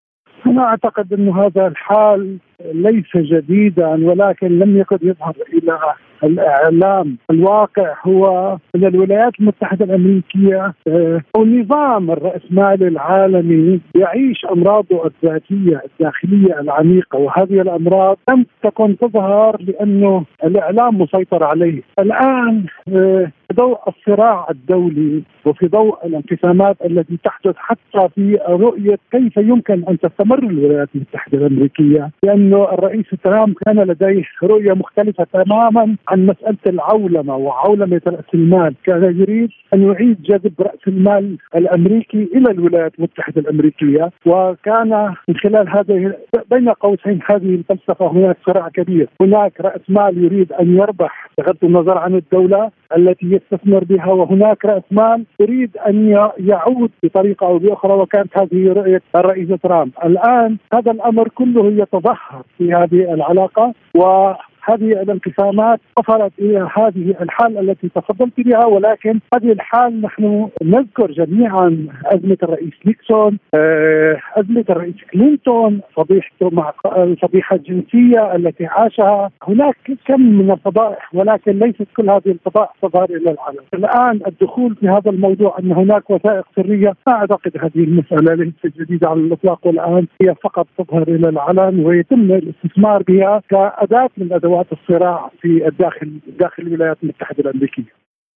أنا 0.45 0.61
أعتقد 0.63 1.13
انه 1.13 1.45
هذا 1.45 1.67
الحال 1.67 2.37
ليس 2.73 3.17
جديدا 3.17 3.87
ولكن 3.87 4.59
لم 4.59 4.77
يكن 4.77 4.97
يظهر 5.01 5.33
إلى 5.53 5.79
الإعلام. 6.23 7.17
الواقع 7.31 7.95
هو 8.05 8.57
ان 8.75 8.85
الولايات 8.85 9.39
المتحدة 9.39 9.85
الأمريكية 9.85 10.73
آه، 10.87 11.21
أو 11.35 11.43
النظام 11.43 12.11
الرأسمالي 12.11 12.87
العالمي 12.87 13.79
يعيش 13.95 14.45
أمراضه 14.51 15.05
الذاتية 15.05 15.81
الداخلية 15.85 16.59
العميقة 16.59 17.19
وهذه 17.19 17.61
الأمراض 17.61 18.17
لم 18.29 18.45
تكن 18.63 18.97
تظهر 18.97 19.57
لأنه 19.61 20.25
الإعلام 20.43 21.01
مسيطر 21.01 21.43
عليه. 21.43 21.81
الآن 21.99 22.65
آه، 22.87 23.31
في 23.51 23.57
ضوء 23.57 23.79
الصراع 23.87 24.47
الدولي 24.49 25.21
وفي 25.45 25.67
ضوء 25.67 26.05
الانقسامات 26.05 26.77
التي 26.85 27.17
تحدث 27.23 27.55
حتى 27.57 28.09
في 28.15 28.39
رؤية 28.49 28.97
كيف 29.11 29.37
يمكن 29.37 29.83
أن 29.89 29.99
تستمر 29.99 30.39
الولايات 30.39 30.89
المتحدة 30.95 31.37
الأمريكية 31.37 32.11
لأنه 32.51 32.73
الرئيس 32.73 33.05
ترامب 33.23 33.55
كان 33.65 33.79
لديه 33.79 34.23
رؤية 34.43 34.73
مختلفة 34.73 35.27
تماما 35.33 35.95
عن 36.09 36.25
مسألة 36.25 36.57
العولمة 36.67 37.35
وعولمة 37.35 38.01
رأس 38.07 38.33
المال، 38.33 38.75
كان 38.83 39.03
يريد 39.03 39.49
أن 39.73 39.81
يعيد 39.81 40.21
جذب 40.21 40.53
رأس 40.59 40.87
المال 40.87 41.37
الأمريكي 41.55 42.29
إلى 42.35 42.51
الولايات 42.51 42.93
المتحدة 42.99 43.41
الأمريكية، 43.41 44.11
وكان 44.25 45.13
من 45.29 45.35
خلال 45.35 45.69
هذه 45.69 46.13
بين 46.51 46.69
قوسين 46.69 47.19
هذه 47.31 47.55
الفلسفة 47.55 48.07
هناك 48.07 48.37
صراع 48.47 48.69
كبير، 48.69 49.09
هناك 49.21 49.61
رأس 49.61 49.81
مال 49.89 50.23
يريد 50.23 50.53
أن 50.53 50.77
يربح 50.77 51.29
بغض 51.37 51.57
النظر 51.63 51.97
عن 51.97 52.15
الدولة 52.15 52.71
التي 52.97 53.25
يستثمر 53.25 53.83
بها 53.83 54.07
وهناك 54.07 54.65
رأس 54.65 54.83
مال 54.91 55.25
يريد 55.39 55.77
أن 55.77 56.09
يعود 56.37 56.91
بطريقة 57.03 57.47
أو 57.47 57.57
بأخرى. 57.57 57.93
وكانت 57.93 58.37
هذه 58.37 58.73
رؤية 58.73 59.01
الرئيس 59.15 59.49
ترامب، 59.63 59.91
الآن 60.05 60.57
هذا 60.73 60.91
الأمر 60.91 61.27
كله 61.27 61.71
يتظهر 61.71 62.40
في 62.57 62.73
هذه 62.73 63.13
العلاقة 63.13 63.73
و 63.95 64.31
هذه 64.63 65.01
الانقسامات 65.01 65.79
وصلت 65.97 66.33
إلى 66.39 66.67
هذه 66.77 67.15
الحال 67.21 67.69
التي 67.69 67.89
تفضلت 67.89 68.33
بها 68.37 68.65
ولكن 68.65 69.19
هذه 69.33 69.51
الحال 69.51 70.01
نحن 70.01 70.49
نذكر 70.63 71.11
جميعا 71.11 71.87
أزمة 72.05 72.37
الرئيس 72.43 72.73
نيكسون 72.85 73.37
آه، 73.55 74.17
أزمة 74.35 74.65
الرئيس 74.69 74.95
كلينتون 75.13 75.81
فضيحته 75.95 76.49
مع 76.49 76.73
الفضيحه 76.97 77.55
الجنسية 77.55 78.35
التي 78.35 78.65
عاشها. 78.65 79.31
هناك 79.43 79.77
كم 80.05 80.21
من 80.21 80.51
الفضائح 80.51 81.15
ولكن 81.15 81.59
ليست 81.59 81.87
كل 81.97 82.09
هذه 82.09 82.27
الفضائح 82.27 82.73
تظهر 82.81 83.05
إلى 83.09 83.31
العالم. 83.31 83.63
الآن 83.73 84.19
الدخول 84.27 84.75
في 84.75 84.89
هذا 84.89 85.11
الموضوع 85.11 85.55
أن 85.59 85.71
هناك 85.71 86.09
وثائق 86.09 86.45
سرية 86.55 86.93
لا 87.07 87.13
أعتقد 87.13 87.51
هذه 87.57 87.83
المسألة 87.83 88.33
ليست 88.33 88.77
جديدة 88.77 89.09
على 89.09 89.19
الإطلاق 89.19 89.67
والان 89.67 90.07
هي 90.21 90.35
فقط 90.43 90.67
تظهر 90.77 91.03
إلى 91.07 91.29
العلن 91.29 91.85
ويتم 91.85 92.31
الاستثمار 92.31 93.03
بها 93.03 93.41
كأداة 93.49 94.09
من 94.17 94.33
أدوات 94.33 94.50
أدوات 94.51 94.67
الصراع 94.71 95.31
في 95.41 95.67
الداخل 95.67 96.19
داخل 96.39 96.63
الولايات 96.63 96.97
المتحدة 97.03 97.39
الأمريكية. 97.39 97.93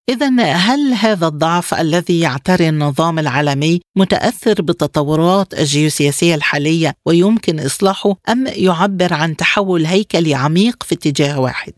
إذا 0.09 0.27
هل 0.67 0.93
هذا 1.03 1.27
الضعف 1.27 1.73
الذي 1.81 2.19
يعتري 2.21 2.69
النظام 2.69 3.19
العالمي 3.19 3.79
متأثر 3.97 4.61
بالتطورات 4.61 5.53
الجيوسياسية 5.53 6.35
الحالية 6.35 6.91
ويمكن 7.07 7.55
إصلاحه 7.55 8.09
أم 8.31 8.45
يعبر 8.67 9.11
عن 9.21 9.35
تحول 9.35 9.81
هيكلي 9.85 10.35
عميق 10.35 10.83
في 10.83 10.95
اتجاه 10.95 11.41
واحد؟ 11.41 11.73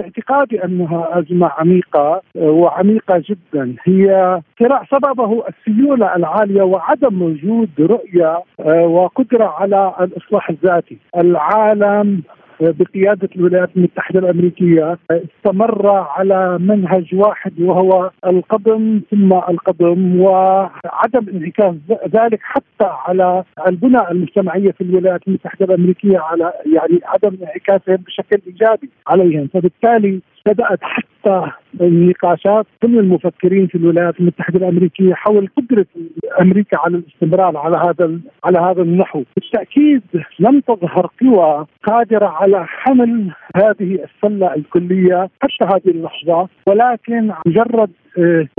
باعتقادي 0.00 0.64
أنها 0.64 1.18
أزمة 1.18 1.48
عميقة 1.58 2.22
وعميقة 2.34 3.22
جدا 3.30 3.74
هي 3.84 4.40
صراع 4.58 4.84
سببه 4.90 5.44
السيولة 5.48 6.16
العالية 6.16 6.62
وعدم 6.62 7.22
وجود 7.22 7.70
رؤية 7.80 8.42
آه، 8.60 8.86
وقدرة 8.86 9.44
على 9.44 9.94
الإصلاح 10.00 10.50
الذاتي، 10.50 10.98
العالم 11.16 12.22
بقيادة 12.60 13.28
الولايات 13.36 13.70
المتحدة 13.76 14.18
الأمريكية 14.18 14.98
استمر 15.10 15.88
على 15.88 16.58
منهج 16.58 17.14
واحد 17.14 17.60
وهو 17.60 18.10
القدم 18.26 19.00
ثم 19.10 19.32
القدم 19.32 20.20
وعدم 20.20 21.28
انعكاس 21.34 21.74
ذلك 22.14 22.40
حتى 22.42 22.90
على 23.06 23.44
البنى 23.66 24.10
المجتمعية 24.10 24.70
في 24.70 24.80
الولايات 24.80 25.20
المتحدة 25.28 25.64
الأمريكية 25.64 26.18
على 26.18 26.52
يعني 26.74 27.00
عدم 27.04 27.36
انعكاسهم 27.42 27.96
بشكل 27.96 28.40
إيجابي 28.46 28.90
عليهم. 29.06 29.48
فبالتالي 29.54 30.20
بدأت 30.46 30.78
حتى 30.82 31.50
النقاشات 31.80 32.66
كل 32.82 32.98
المفكرين 32.98 33.66
في 33.66 33.74
الولايات 33.74 34.20
المتحدة 34.20 34.58
الأمريكية 34.58 35.14
حول 35.14 35.48
قدرة 35.56 35.86
أمريكا 36.40 36.78
على 36.78 36.96
الاستمرار 36.96 37.56
على 37.56 37.76
هذا 37.76 38.20
على 38.44 38.58
هذا 38.58 38.82
النحو، 38.82 39.22
بالتأكيد 39.36 40.02
لم 40.38 40.60
تظهر 40.60 41.10
قوى 41.20 41.66
قادرة 41.82 42.26
على 42.26 42.66
حمل 42.66 43.30
هذه 43.56 43.98
السلة 44.04 44.54
الكلية 44.54 45.30
حتى 45.42 45.64
هذه 45.64 45.90
اللحظة، 45.90 46.48
ولكن 46.66 47.32
مجرد 47.46 47.90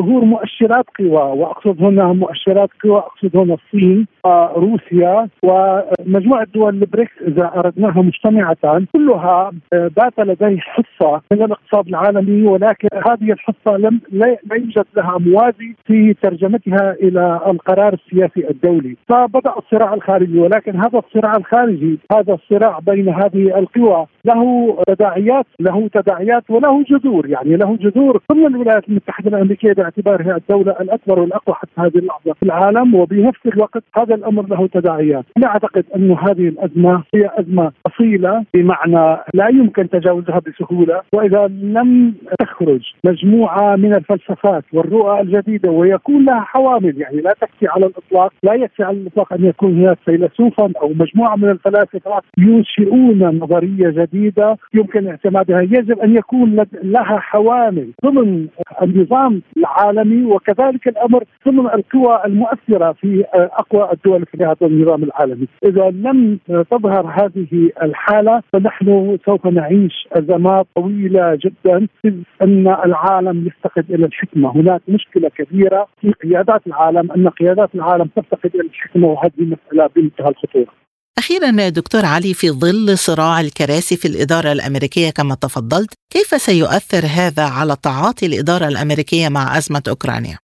ظهور 0.02 0.26
مؤشرات 0.26 0.86
قوى 1.00 1.40
وأقصد 1.40 1.84
هنا 1.84 2.14
مؤشرات 2.14 2.70
قوى 2.84 2.98
أقصد 2.98 3.38
هنا 3.38 3.54
الصين 3.54 4.08
وروسيا 4.26 5.28
ومجموعة 5.44 6.48
دول 6.56 6.76
البريكس 6.76 7.14
إذا 7.28 7.52
أردناها 7.56 8.02
مجتمعة 8.02 8.58
كلها 8.94 9.52
آه، 9.74 9.90
بات 9.98 10.20
لديه 10.20 10.58
حصة 10.60 11.22
من 11.32 11.44
الاقتصاد 11.44 11.88
العالمي 11.88 12.48
ولكن 12.48 12.88
هذه 12.94 13.32
الحصة 13.32 13.78
لم 13.78 14.00
لا 14.12 14.38
يوجد 14.52 14.86
لها 14.98 15.18
موازي 15.18 15.76
في 15.86 16.14
ترجمتها 16.14 16.92
إلى 16.92 17.42
القرار 17.48 17.94
السياسي 17.94 18.50
الدولي. 18.50 18.96
فبدأ 19.10 19.54
الصراع 19.58 19.94
الخارجي 19.94 20.40
ولكن 20.40 20.76
هذا 20.76 21.00
الصراع 21.00 21.36
الخارجي 21.36 22.00
هذا 22.12 22.34
الصراع 22.34 22.80
بين 22.80 23.10
هذه 23.10 23.60
القوى 23.60 24.06
له 24.26 24.76
تداعيات 24.88 25.46
له 25.60 25.90
تداعيات 25.94 26.44
وله 26.50 26.84
جذور 26.84 27.30
يعني 27.30 27.56
له 27.56 27.78
جذور. 27.78 28.22
ضمن 28.32 28.46
الولايات 28.46 28.90
المتحدة 28.90 29.38
الامريكيه 29.48 29.74
باعتبارها 29.74 30.38
الدولة 30.38 30.72
الأكبر 30.82 31.20
والأقوى 31.20 31.56
حتى 31.56 31.72
هذه 31.78 31.98
اللحظة 31.98 32.34
في 32.34 32.44
العالم 32.44 32.96
وبنفس 32.96 33.46
الوقت 33.46 33.84
هذا 33.98 34.16
الأمر 34.16 34.48
له 34.48 34.68
تداعيات، 34.68 35.26
أنا 35.38 35.48
أعتقد 35.48 35.86
انه 35.96 36.20
هذه 36.20 36.48
الأزمة 36.48 37.04
هي 37.16 37.30
أزمة 37.40 37.72
أصيلة 37.88 38.44
بمعنى 38.54 39.18
لا 39.34 39.48
يمكن 39.48 39.90
تجاوزها 39.90 40.40
بسهولة 40.40 41.02
وإذا 41.14 41.48
لم 41.48 42.14
تخرج 42.40 42.82
مجموعة 43.04 43.76
من 43.76 43.96
الفلسفات 43.96 44.64
والرؤى 44.74 45.22
الجديدة 45.22 45.72
ويكون 45.72 46.26
لها 46.26 46.40
حوامل 46.40 47.02
يعني 47.02 47.22
لا 47.22 47.34
تكفي 47.42 47.68
على 47.68 47.86
الإطلاق، 47.86 48.34
لا 48.44 48.54
يكفي 48.54 48.84
على 48.84 48.98
الإطلاق 48.98 49.34
أن 49.34 49.46
يكون 49.46 49.80
هناك 49.80 49.98
فيلسوفا 50.06 50.72
أو 50.82 50.90
مجموعة 50.90 51.36
من 51.36 51.50
الفلاسفة 51.50 52.22
ينشئون 52.38 53.40
نظرية 53.40 53.90
جديدة 53.90 54.58
يمكن 54.74 55.08
اعتمادها، 55.08 55.62
يجب 55.62 56.00
أن 56.00 56.16
يكون 56.16 56.66
لها 56.84 57.20
حوامل. 57.20 57.88
ضمن 58.06 58.48
النظام 58.82 59.37
العالمي 59.58 60.26
وكذلك 60.26 60.88
الأمر 60.88 61.24
ضمن 61.48 61.66
القوى 61.66 62.22
المؤثرة 62.26 62.92
في 62.92 63.26
أقوى 63.34 63.90
الدول 63.94 64.26
في 64.26 64.44
هذا 64.44 64.58
النظام 64.62 65.04
العالمي، 65.04 65.48
إذا 65.66 65.90
لم 65.90 66.40
تظهر 66.72 67.06
هذه 67.22 67.70
الحالة 67.84 68.42
فنحن 68.54 69.18
سوف 69.26 69.48
نعيش 69.48 70.08
ازمات 70.12 70.68
طويلة 70.76 71.40
جدا 71.44 71.88
إذ 72.06 72.14
أن 72.42 72.68
العالم 72.68 73.48
يفتقد 73.48 73.92
إلى 73.92 74.06
الحكمة، 74.06 74.56
هناك 74.56 74.82
مشكلة 74.88 75.30
كبيرة 75.30 75.88
في 76.02 76.12
قيادات 76.12 76.68
العالم 76.68 77.12
أن 77.12 77.30
قيادات 77.30 77.76
العالم 77.76 78.06
تفتقد 78.16 78.56
إلى 78.56 78.64
الحكمة 78.64 79.08
وهذه 79.08 79.32
مسألة 79.40 79.90
بمنتهى 79.96 80.30
الخطورة. 80.30 80.87
أخيرا 81.18 81.70
دكتور 81.70 82.02
علي 82.06 82.34
في 82.34 82.48
ظل 82.50 82.98
صراع 82.98 83.40
الكراسي 83.40 83.96
في 83.98 84.08
الإدارة 84.08 84.52
الأمريكية 84.52 85.10
كما 85.18 85.36
تفضلت 85.36 85.94
كيف 86.14 86.30
سيؤثر 86.42 87.04
هذا 87.20 87.46
على 87.58 87.76
تعاطي 87.84 88.26
الإدارة 88.26 88.68
الأمريكية 88.68 89.30
مع 89.30 89.58
أزمة 89.58 89.84
أوكرانيا؟ 89.90 90.38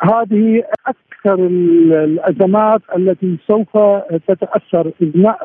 هذه 0.00 0.62
أكثر 0.86 1.46
الأزمات 2.04 2.80
التي 2.96 3.38
سوف 3.48 3.68
تتأثر 4.28 4.92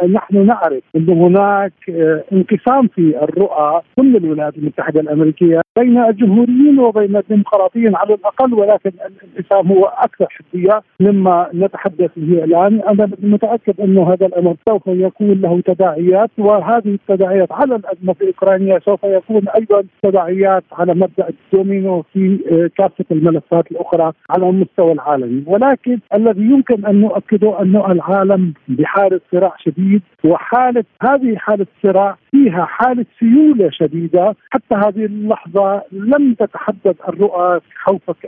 نحن 0.08 0.46
نعرف 0.46 0.84
إن 0.96 1.10
هناك 1.10 1.74
آه، 1.90 2.24
انقسام 2.34 2.88
في 2.88 3.24
الرؤى 3.24 3.82
ضمن 4.00 4.16
الولايات 4.16 4.58
المتحدة 4.58 5.00
الأمريكية 5.02 5.62
بين 5.78 5.98
الجمهوريين 5.98 6.80
وبين 6.80 7.16
الديمقراطيين 7.16 7.96
على 7.96 8.14
الأقل 8.14 8.54
ولكن 8.54 8.92
الانقسام 9.06 9.68
هو 9.68 9.86
أكثر 9.86 10.28
حديه 10.30 10.82
مما 11.00 11.50
نتحدث 11.54 12.12
به 12.18 12.44
الآن. 12.44 12.82
أنا 12.82 13.10
متأكد 13.22 13.82
انه 13.82 14.14
هذا 14.14 14.26
الأمر 14.26 14.56
سوف 14.70 14.82
يكون 14.88 15.42
له 15.42 15.62
تداعيات 15.62 16.30
وهذه 16.38 16.98
التداعيات 17.10 17.52
على 17.52 17.76
الأزمة 17.76 18.14
في 18.14 18.28
أوكرانيا 18.28 18.80
سوف 18.80 19.04
يكون 19.04 19.48
أيضا 19.50 19.84
تداعيات 20.04 20.64
على 20.72 20.94
مبدأ 20.94 21.30
الدومينو 21.30 22.02
في 22.14 22.40
آه، 22.52 22.70
كافة 22.78 23.06
الملفات 23.12 23.72
الأخرى 23.72 24.12
على 24.30 24.50
المستوى 24.50 24.92
العالمي. 24.92 25.44
ولكن 25.48 26.00
الذي 26.14 26.42
يمكن 26.42 26.86
أن 26.86 27.02
نؤكده 27.02 27.62
انه 27.62 27.92
العالم 27.92 28.54
بحالة 28.68 29.20
صراع 29.32 29.56
شديد 29.60 30.02
وحالة 30.24 30.84
هذه 31.02 31.36
حالة 31.38 31.66
الصراع 31.78 32.18
فيها 32.32 32.66
حالة 32.66 33.06
سيولة 33.20 33.70
شديدة. 33.72 34.36
حتى 34.50 34.76
هذه 34.76 35.06
اللحظة 35.06 35.59
لم 35.92 36.34
تتحدد 36.34 36.96
الرؤى 37.08 37.60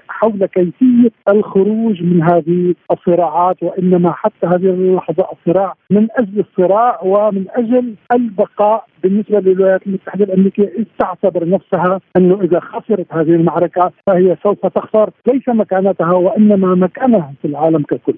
حول 0.07 0.45
كيفية 0.45 1.11
الخروج 1.29 2.03
من 2.03 2.23
هذه 2.23 2.75
الصراعات 2.91 3.63
وإنما 3.63 4.11
حتى 4.11 4.45
هذه 4.45 4.69
اللحظة 4.69 5.27
الصراع 5.31 5.75
من 5.91 6.07
أجل 6.11 6.45
الصراع 6.49 6.99
ومن 7.03 7.45
أجل 7.49 7.95
البقاء 8.13 8.85
بالنسبة 9.03 9.39
للولايات 9.39 9.87
المتحدة 9.87 10.23
الأمريكية 10.25 10.85
تعتبر 10.99 11.49
نفسها 11.49 11.99
أنه 12.17 12.41
إذا 12.41 12.59
خسرت 12.59 13.07
هذه 13.11 13.35
المعركة 13.39 13.91
فهي 14.07 14.37
سوف 14.43 14.65
تخسر 14.65 15.09
ليس 15.27 15.49
مكانتها 15.49 16.13
وإنما 16.13 16.75
مكانها 16.75 17.33
في 17.41 17.47
العالم 17.47 17.83
ككل. 17.83 18.15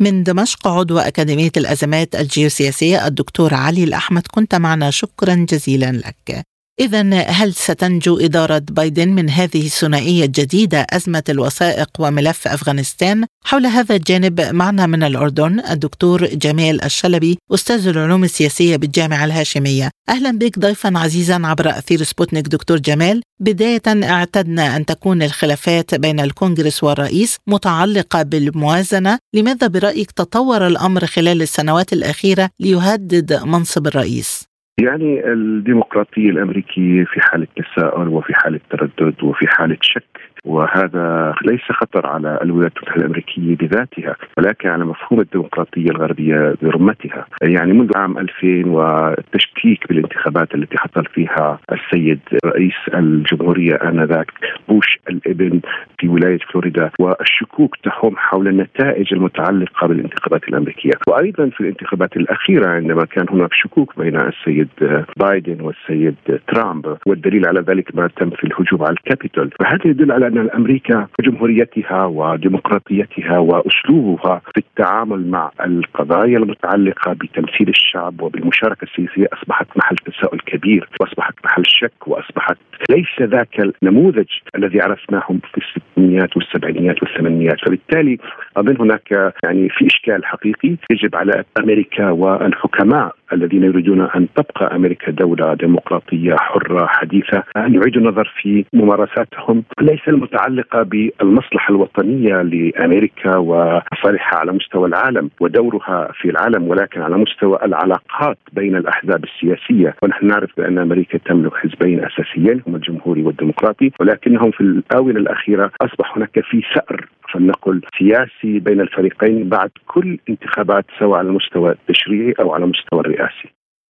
من 0.00 0.22
دمشق 0.22 0.68
عضو 0.68 0.98
أكاديمية 0.98 1.50
الأزمات 1.56 2.14
الجيوسياسية 2.14 3.06
الدكتور 3.06 3.54
علي 3.54 3.84
الأحمد 3.84 4.22
كنت 4.34 4.54
معنا 4.54 4.90
شكرا 4.90 5.46
جزيلا 5.48 5.92
لك 5.92 6.49
إذا 6.80 7.02
هل 7.14 7.54
ستنجو 7.54 8.18
إدارة 8.18 8.62
بايدن 8.70 9.08
من 9.08 9.30
هذه 9.30 9.66
الثنائية 9.66 10.24
الجديدة 10.24 10.86
أزمة 10.90 11.22
الوثائق 11.28 11.88
وملف 11.98 12.48
أفغانستان؟ 12.48 13.24
حول 13.44 13.66
هذا 13.66 13.96
الجانب 13.96 14.40
معنا 14.40 14.86
من 14.86 15.02
الأردن 15.02 15.60
الدكتور 15.70 16.26
جمال 16.26 16.84
الشلبي 16.84 17.38
أستاذ 17.54 17.88
العلوم 17.88 18.24
السياسية 18.24 18.76
بالجامعة 18.76 19.24
الهاشمية 19.24 19.90
أهلا 20.08 20.38
بك 20.38 20.58
ضيفا 20.58 20.98
عزيزا 20.98 21.40
عبر 21.44 21.70
أثير 21.70 22.02
سبوتنيك 22.02 22.48
دكتور 22.48 22.78
جمال 22.78 23.22
بداية 23.40 23.82
اعتدنا 23.86 24.76
أن 24.76 24.86
تكون 24.86 25.22
الخلافات 25.22 25.94
بين 25.94 26.20
الكونغرس 26.20 26.84
والرئيس 26.84 27.36
متعلقة 27.46 28.22
بالموازنة 28.22 29.18
لماذا 29.34 29.66
برأيك 29.66 30.10
تطور 30.10 30.66
الأمر 30.66 31.06
خلال 31.06 31.42
السنوات 31.42 31.92
الأخيرة 31.92 32.50
ليهدد 32.60 33.32
منصب 33.44 33.86
الرئيس؟ 33.86 34.49
يعني 34.80 35.32
الديمقراطية 35.32 36.30
الأمريكية 36.30 37.04
في 37.04 37.20
حالة 37.20 37.46
تساؤل 37.56 38.08
وفي 38.08 38.34
حالة 38.34 38.60
تردد 38.70 39.22
وفي 39.22 39.46
حالة 39.48 39.76
شك 39.80 40.20
وهذا 40.44 41.34
ليس 41.44 41.60
خطر 41.60 42.06
على 42.06 42.38
الولايات 42.42 42.72
المتحدة 42.76 43.00
الأمريكية 43.00 43.56
بذاتها 43.56 44.16
ولكن 44.38 44.68
على 44.68 44.84
مفهوم 44.84 45.20
الديمقراطية 45.20 45.90
الغربية 45.90 46.54
برمتها 46.62 47.26
يعني 47.42 47.72
منذ 47.72 47.90
عام 47.96 48.18
2000 48.18 48.68
والتشكيك 48.70 49.88
بالانتخابات 49.88 50.54
التي 50.54 50.78
حصل 50.78 51.04
فيها 51.04 51.58
السيد 51.72 52.20
رئيس 52.44 52.74
الجمهورية 52.94 53.74
آنذاك 53.74 54.32
بوش 54.68 54.98
الإبن 55.10 55.60
في 55.98 56.08
ولاية 56.08 56.38
فلوريدا 56.38 56.90
والشكوك 57.00 57.76
تحوم 57.84 58.16
حول 58.16 58.48
النتائج 58.48 59.14
المتعلقة 59.14 59.86
بالانتخابات 59.86 60.48
الأمريكية. 60.48 60.92
وأيضا 61.08 61.48
في 61.48 61.60
الانتخابات 61.60 62.16
الأخيرة 62.16 62.68
عندما 62.68 63.04
كان 63.04 63.26
هناك 63.30 63.54
شكوك 63.54 63.98
بين 63.98 64.16
السيد 64.16 64.68
بايدن 65.16 65.60
والسيد 65.60 66.14
ترامب 66.48 66.96
والدليل 67.06 67.46
على 67.46 67.60
ذلك 67.60 67.94
ما 67.94 68.08
تم 68.16 68.30
في 68.30 68.44
الهجوم 68.44 68.82
على 68.82 68.92
الكابيتول. 68.92 69.50
فهذا 69.60 69.86
يدل 69.86 70.12
على 70.12 70.29
أن 70.38 70.50
أمريكا 70.50 71.06
جمهوريتها 71.20 72.04
وديمقراطيتها 72.04 73.38
وأسلوبها 73.38 74.42
في 74.54 74.58
التعامل 74.60 75.30
مع 75.30 75.50
القضايا 75.64 76.38
المتعلقة 76.38 77.12
بتمثيل 77.12 77.68
الشعب 77.68 78.20
وبالمشاركة 78.22 78.84
السياسية 78.84 79.26
أصبحت 79.32 79.66
محل 79.76 79.96
تساؤل 79.96 80.38
كبير 80.40 80.88
وأصبحت 81.00 81.34
محل 81.44 81.62
شك 81.66 82.08
وأصبحت 82.08 82.56
ليس 82.90 83.22
ذاك 83.22 83.60
النموذج 83.82 84.28
الذي 84.56 84.80
عرفناه 84.80 85.26
في 85.52 85.58
الستينيات 85.58 86.36
والسبعينيات 86.36 87.02
والثمانينيات. 87.02 87.56
فبالتالي 87.66 88.18
أظن 88.56 88.76
هناك 88.80 89.34
يعني 89.44 89.68
في 89.68 89.86
إشكال 89.86 90.24
حقيقي 90.24 90.76
يجب 90.90 91.16
على 91.16 91.44
أمريكا 91.58 92.10
والحكماء 92.10 93.14
الذين 93.32 93.62
يريدون 93.64 94.00
أن 94.00 94.26
تبقى 94.36 94.76
أمريكا 94.76 95.10
دولة 95.10 95.54
ديمقراطية 95.54 96.34
حرة 96.36 96.86
حديثة 96.86 97.42
أن 97.56 97.74
يعيدوا 97.74 98.02
النظر 98.02 98.32
في 98.42 98.64
ممارساتهم. 98.72 99.64
ليس 99.80 100.08
المتعلقة 100.20 100.82
بالمصلحة 100.82 101.70
الوطنية 101.70 102.42
لأمريكا 102.42 103.36
ومصالحها 103.36 104.38
على 104.38 104.52
مستوى 104.52 104.88
العالم 104.88 105.30
ودورها 105.40 106.12
في 106.20 106.30
العالم 106.30 106.68
ولكن 106.68 107.00
على 107.00 107.16
مستوى 107.16 107.58
العلاقات 107.64 108.38
بين 108.52 108.76
الأحزاب 108.76 109.24
السياسية 109.24 109.94
ونحن 110.02 110.26
نعرف 110.26 110.50
بأن 110.56 110.78
أمريكا 110.78 111.18
تملك 111.18 111.54
حزبين 111.54 112.04
أساسيين 112.04 112.62
هما 112.66 112.76
الجمهوري 112.76 113.22
والديمقراطي 113.22 113.90
ولكنهم 114.00 114.50
في 114.50 114.60
الآونة 114.60 115.18
الأخيرة 115.18 115.70
أصبح 115.82 116.16
هناك 116.16 116.40
في 116.40 116.62
ثأر 116.74 117.06
فلنقل 117.32 117.80
سياسي 117.98 118.58
بين 118.58 118.80
الفريقين 118.80 119.48
بعد 119.48 119.70
كل 119.86 120.18
انتخابات 120.28 120.84
سواء 120.98 121.18
على 121.18 121.28
المستوى 121.28 121.70
التشريعي 121.70 122.34
أو 122.40 122.54
على 122.54 122.64
المستوى 122.64 123.00
الرئاسي. 123.00 123.39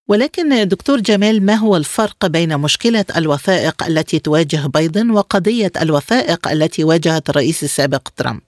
ولكن 0.09 0.67
دكتور 0.67 0.97
جمال 0.97 1.45
ما 1.45 1.55
هو 1.55 1.75
الفرق 1.75 2.27
بين 2.27 2.57
مشكلة 2.57 3.05
الوثائق 3.17 3.83
التي 3.89 4.19
تواجه 4.19 4.67
بايدن 4.73 5.11
وقضية 5.11 5.71
الوثائق 5.81 6.47
التي 6.47 6.83
واجهت 6.83 7.29
الرئيس 7.29 7.63
السابق 7.63 8.03
ترامب؟ 8.17 8.41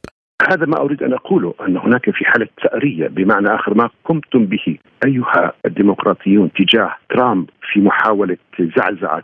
هذا 0.50 0.66
ما 0.66 0.78
أريد 0.82 1.04
أن 1.04 1.14
أقوله 1.14 1.54
أن 1.68 1.78
هناك 1.78 2.10
في 2.10 2.26
حالة 2.26 2.48
ثأريه 2.64 3.08
بمعنى 3.08 3.56
آخر 3.56 3.74
ما 3.74 3.90
قمتم 4.06 4.46
به 4.46 4.78
أيها 5.06 5.54
الديمقراطيون 5.66 6.52
تجاه 6.54 6.96
ترامب 7.10 7.50
في 7.62 7.80
محاولة 7.80 8.38
زعزعة 8.60 9.24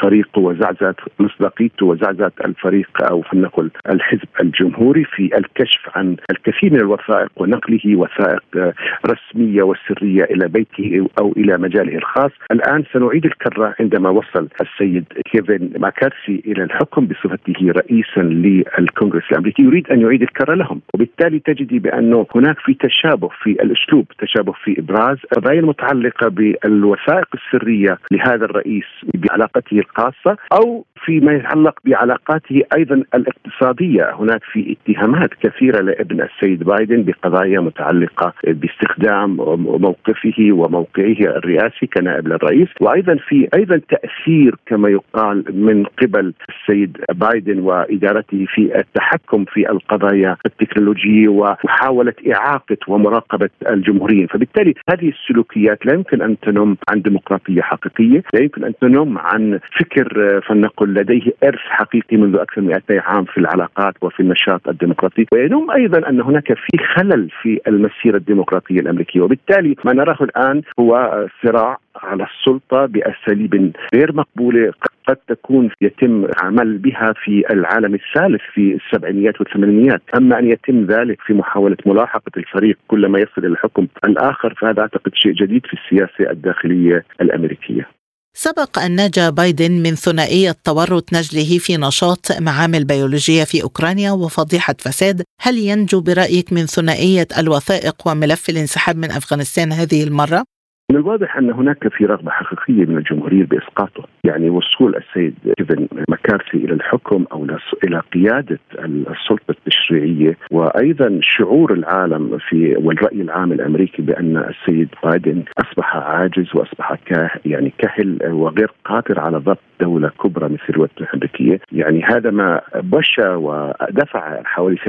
فريقه 0.00 0.40
وزعزعة 0.40 0.94
مصداقيته 1.18 1.86
وزعزعة 1.86 2.32
الفريق 2.44 2.90
أو 3.10 3.22
فلنقل 3.22 3.70
الحزب 3.88 4.28
الجمهوري 4.40 5.04
في 5.04 5.38
الكشف 5.38 5.88
عن 5.94 6.16
الكثير 6.30 6.72
من 6.72 6.80
الوثائق 6.80 7.30
ونقله 7.36 7.96
وثائق 7.96 8.74
رسمية 9.06 9.62
وسرية 9.62 10.24
إلى 10.24 10.48
بيته 10.48 11.08
أو 11.20 11.32
إلى 11.36 11.58
مجاله 11.58 11.96
الخاص، 11.96 12.30
الآن 12.52 12.84
سنعيد 12.92 13.24
الكرة 13.24 13.74
عندما 13.80 14.10
وصل 14.10 14.48
السيد 14.60 15.04
كيفن 15.32 15.70
ماكارسي 15.78 16.42
إلى 16.46 16.62
الحكم 16.62 17.06
بصفته 17.06 17.70
رئيسا 17.70 18.20
للكونغرس 18.20 19.24
الأمريكي. 19.32 19.62
يريد 19.62 19.90
أن 19.90 20.00
يعيد 20.00 20.22
الكرة 20.22 20.54
لهم، 20.54 20.80
وبالتالي 20.94 21.38
تجدي 21.38 21.78
بأنه 21.78 22.26
هناك 22.34 22.58
في 22.58 22.74
تشابه 22.74 23.28
في 23.42 23.50
الأسلوب، 23.50 24.06
تشابه 24.18 24.52
في 24.52 24.78
إبراز 24.78 25.18
قضايا 25.36 25.60
المتعلقه 25.60 26.28
بالوثائق 26.28 27.28
السريه 27.70 27.98
لهذا 28.10 28.44
الرئيس 28.44 28.84
بعلاقته 29.14 29.78
الخاصة 29.78 30.36
أو 30.52 30.84
فيما 31.04 31.32
يتعلق 31.32 31.78
بعلاقاته 31.84 32.62
أيضا 32.76 33.02
الاقتصادية، 33.14 34.14
هناك 34.14 34.44
في 34.44 34.76
اتهامات 34.76 35.30
كثيرة 35.42 35.80
لابن 35.80 36.20
السيد 36.20 36.62
بايدن 36.64 37.02
بقضايا 37.02 37.60
متعلقة 37.60 38.32
باستخدام 38.46 39.36
موقفه 39.80 40.48
وموقعه 40.52 41.20
الرئاسي 41.20 41.86
كنائب 41.86 42.28
للرئيس، 42.28 42.68
وأيضا 42.80 43.16
في 43.28 43.48
أيضا 43.54 43.80
تأثير 43.88 44.54
كما 44.66 44.88
يقال 44.88 45.44
من 45.50 45.84
قبل 45.84 46.34
السيد 46.48 46.96
بايدن 47.12 47.58
وإدارته 47.58 48.46
في 48.54 48.78
التحكم 48.78 49.44
في 49.44 49.70
القضايا 49.70 50.36
التكنولوجية 50.46 51.28
ومحاولة 51.28 52.14
إعاقة 52.34 52.76
ومراقبة 52.88 53.50
الجمهوريين، 53.70 54.26
فبالتالي 54.26 54.74
هذه 54.90 55.08
السلوكيات 55.08 55.86
لا 55.86 55.94
يمكن 55.94 56.22
أن 56.22 56.36
تنم 56.40 56.76
عن 56.90 57.02
ديمقراطية 57.02 57.62
حقيقية، 57.62 58.22
لا 58.34 58.40
يمكن 58.40 58.64
أن 58.64 58.74
تنم 58.80 59.18
عن 59.18 59.58
فكر 59.78 60.40
فلنقل 60.40 60.89
لديه 60.94 61.32
إرث 61.44 61.58
حقيقي 61.58 62.16
منذ 62.16 62.36
أكثر 62.36 62.60
من 62.60 62.66
200 62.66 63.00
عام 63.00 63.24
في 63.24 63.38
العلاقات 63.38 63.94
وفي 64.02 64.20
النشاط 64.20 64.68
الديمقراطي، 64.68 65.26
وينم 65.32 65.70
أيضا 65.70 66.08
أن 66.08 66.20
هناك 66.20 66.52
في 66.52 66.78
خلل 66.96 67.30
في 67.42 67.60
المسيرة 67.68 68.16
الديمقراطية 68.16 68.80
الأمريكية، 68.80 69.20
وبالتالي 69.20 69.76
ما 69.84 69.92
نراه 69.92 70.18
الآن 70.20 70.62
هو 70.80 71.26
صراع 71.42 71.78
على 71.96 72.24
السلطة 72.24 72.86
بأساليب 72.86 73.72
غير 73.94 74.12
مقبولة. 74.12 74.72
قد 75.08 75.16
تكون 75.28 75.70
يتم 75.80 76.26
عمل 76.42 76.78
بها 76.78 77.12
في 77.24 77.44
العالم 77.52 77.94
الثالث 77.94 78.40
في 78.54 78.78
السبعينيات 78.84 79.40
والثمانينيات 79.40 80.02
أما 80.16 80.38
أن 80.38 80.50
يتم 80.50 80.84
ذلك 80.84 81.20
في 81.20 81.34
محاولة 81.34 81.76
ملاحقة 81.86 82.32
الفريق 82.36 82.78
كلما 82.88 83.18
يصل 83.18 83.32
إلى 83.38 83.48
الحكم 83.48 83.86
الآخر 84.04 84.54
فهذا 84.54 84.80
أعتقد 84.80 85.14
شيء 85.14 85.32
جديد 85.32 85.66
في 85.66 85.72
السياسة 85.72 86.30
الداخلية 86.30 87.04
الأمريكية. 87.20 87.99
سبق 88.34 88.78
أن 88.78 89.06
نجا 89.06 89.30
بايدن 89.30 89.72
من 89.72 89.94
ثنائية 89.94 90.56
تورط 90.64 91.12
نجله 91.12 91.58
في 91.58 91.76
نشاط 91.76 92.32
معامل 92.32 92.84
بيولوجية 92.84 93.44
في 93.44 93.62
أوكرانيا 93.62 94.10
وفضيحة 94.10 94.74
فساد 94.78 95.22
هل 95.40 95.58
ينجو 95.58 96.00
برأيك 96.00 96.52
من 96.52 96.66
ثنائية 96.66 97.28
الوثائق 97.38 97.96
وملف 98.06 98.50
الانسحاب 98.50 98.96
من 98.96 99.10
أفغانستان 99.10 99.72
هذه 99.72 100.02
المرة؟ 100.02 100.44
من 100.90 100.96
الواضح 100.96 101.36
أن 101.36 101.50
هناك 101.50 101.88
في 101.88 102.04
رغبة 102.04 102.30
حقيقية 102.30 102.84
من 102.86 102.96
الجمهورية 102.98 103.44
بإسقاطه، 103.44 104.04
يعني 104.24 104.50
وصول 104.50 104.96
السيد 104.96 105.34
كيفن 105.58 105.88
مكارثي 106.08 106.56
إلى 106.56 106.72
الحكم 106.72 107.24
أو 107.32 107.46
إلى 107.84 108.02
قيادة 108.14 108.58
السلطة 108.84 109.50
التشريعية. 109.50 110.36
وأيضا 110.50 111.20
شعور 111.22 111.72
العالم 111.72 112.38
في 112.48 112.76
والرأي 112.76 113.22
العام 113.22 113.52
الأمريكي 113.52 114.02
بأن 114.02 114.36
السيد 114.36 114.88
بايدن 115.04 115.42
أصبح 115.58 115.96
عاجز 115.96 116.56
وأصبح 116.56 116.98
يعني 117.44 117.72
كهل 117.78 118.32
وغير 118.32 118.70
قادر 118.84 119.20
على 119.20 119.38
ضبط 119.38 119.69
دولة 119.80 120.08
كبرى 120.08 120.48
مثل 120.48 120.64
الولايات 120.70 121.00
الأمريكية. 121.00 121.60
يعني 121.72 122.02
هذا 122.02 122.30
ما 122.30 122.60
بشى 122.74 123.28
ودفع 123.28 124.42
حوالي 124.44 124.76
28% 124.76 124.84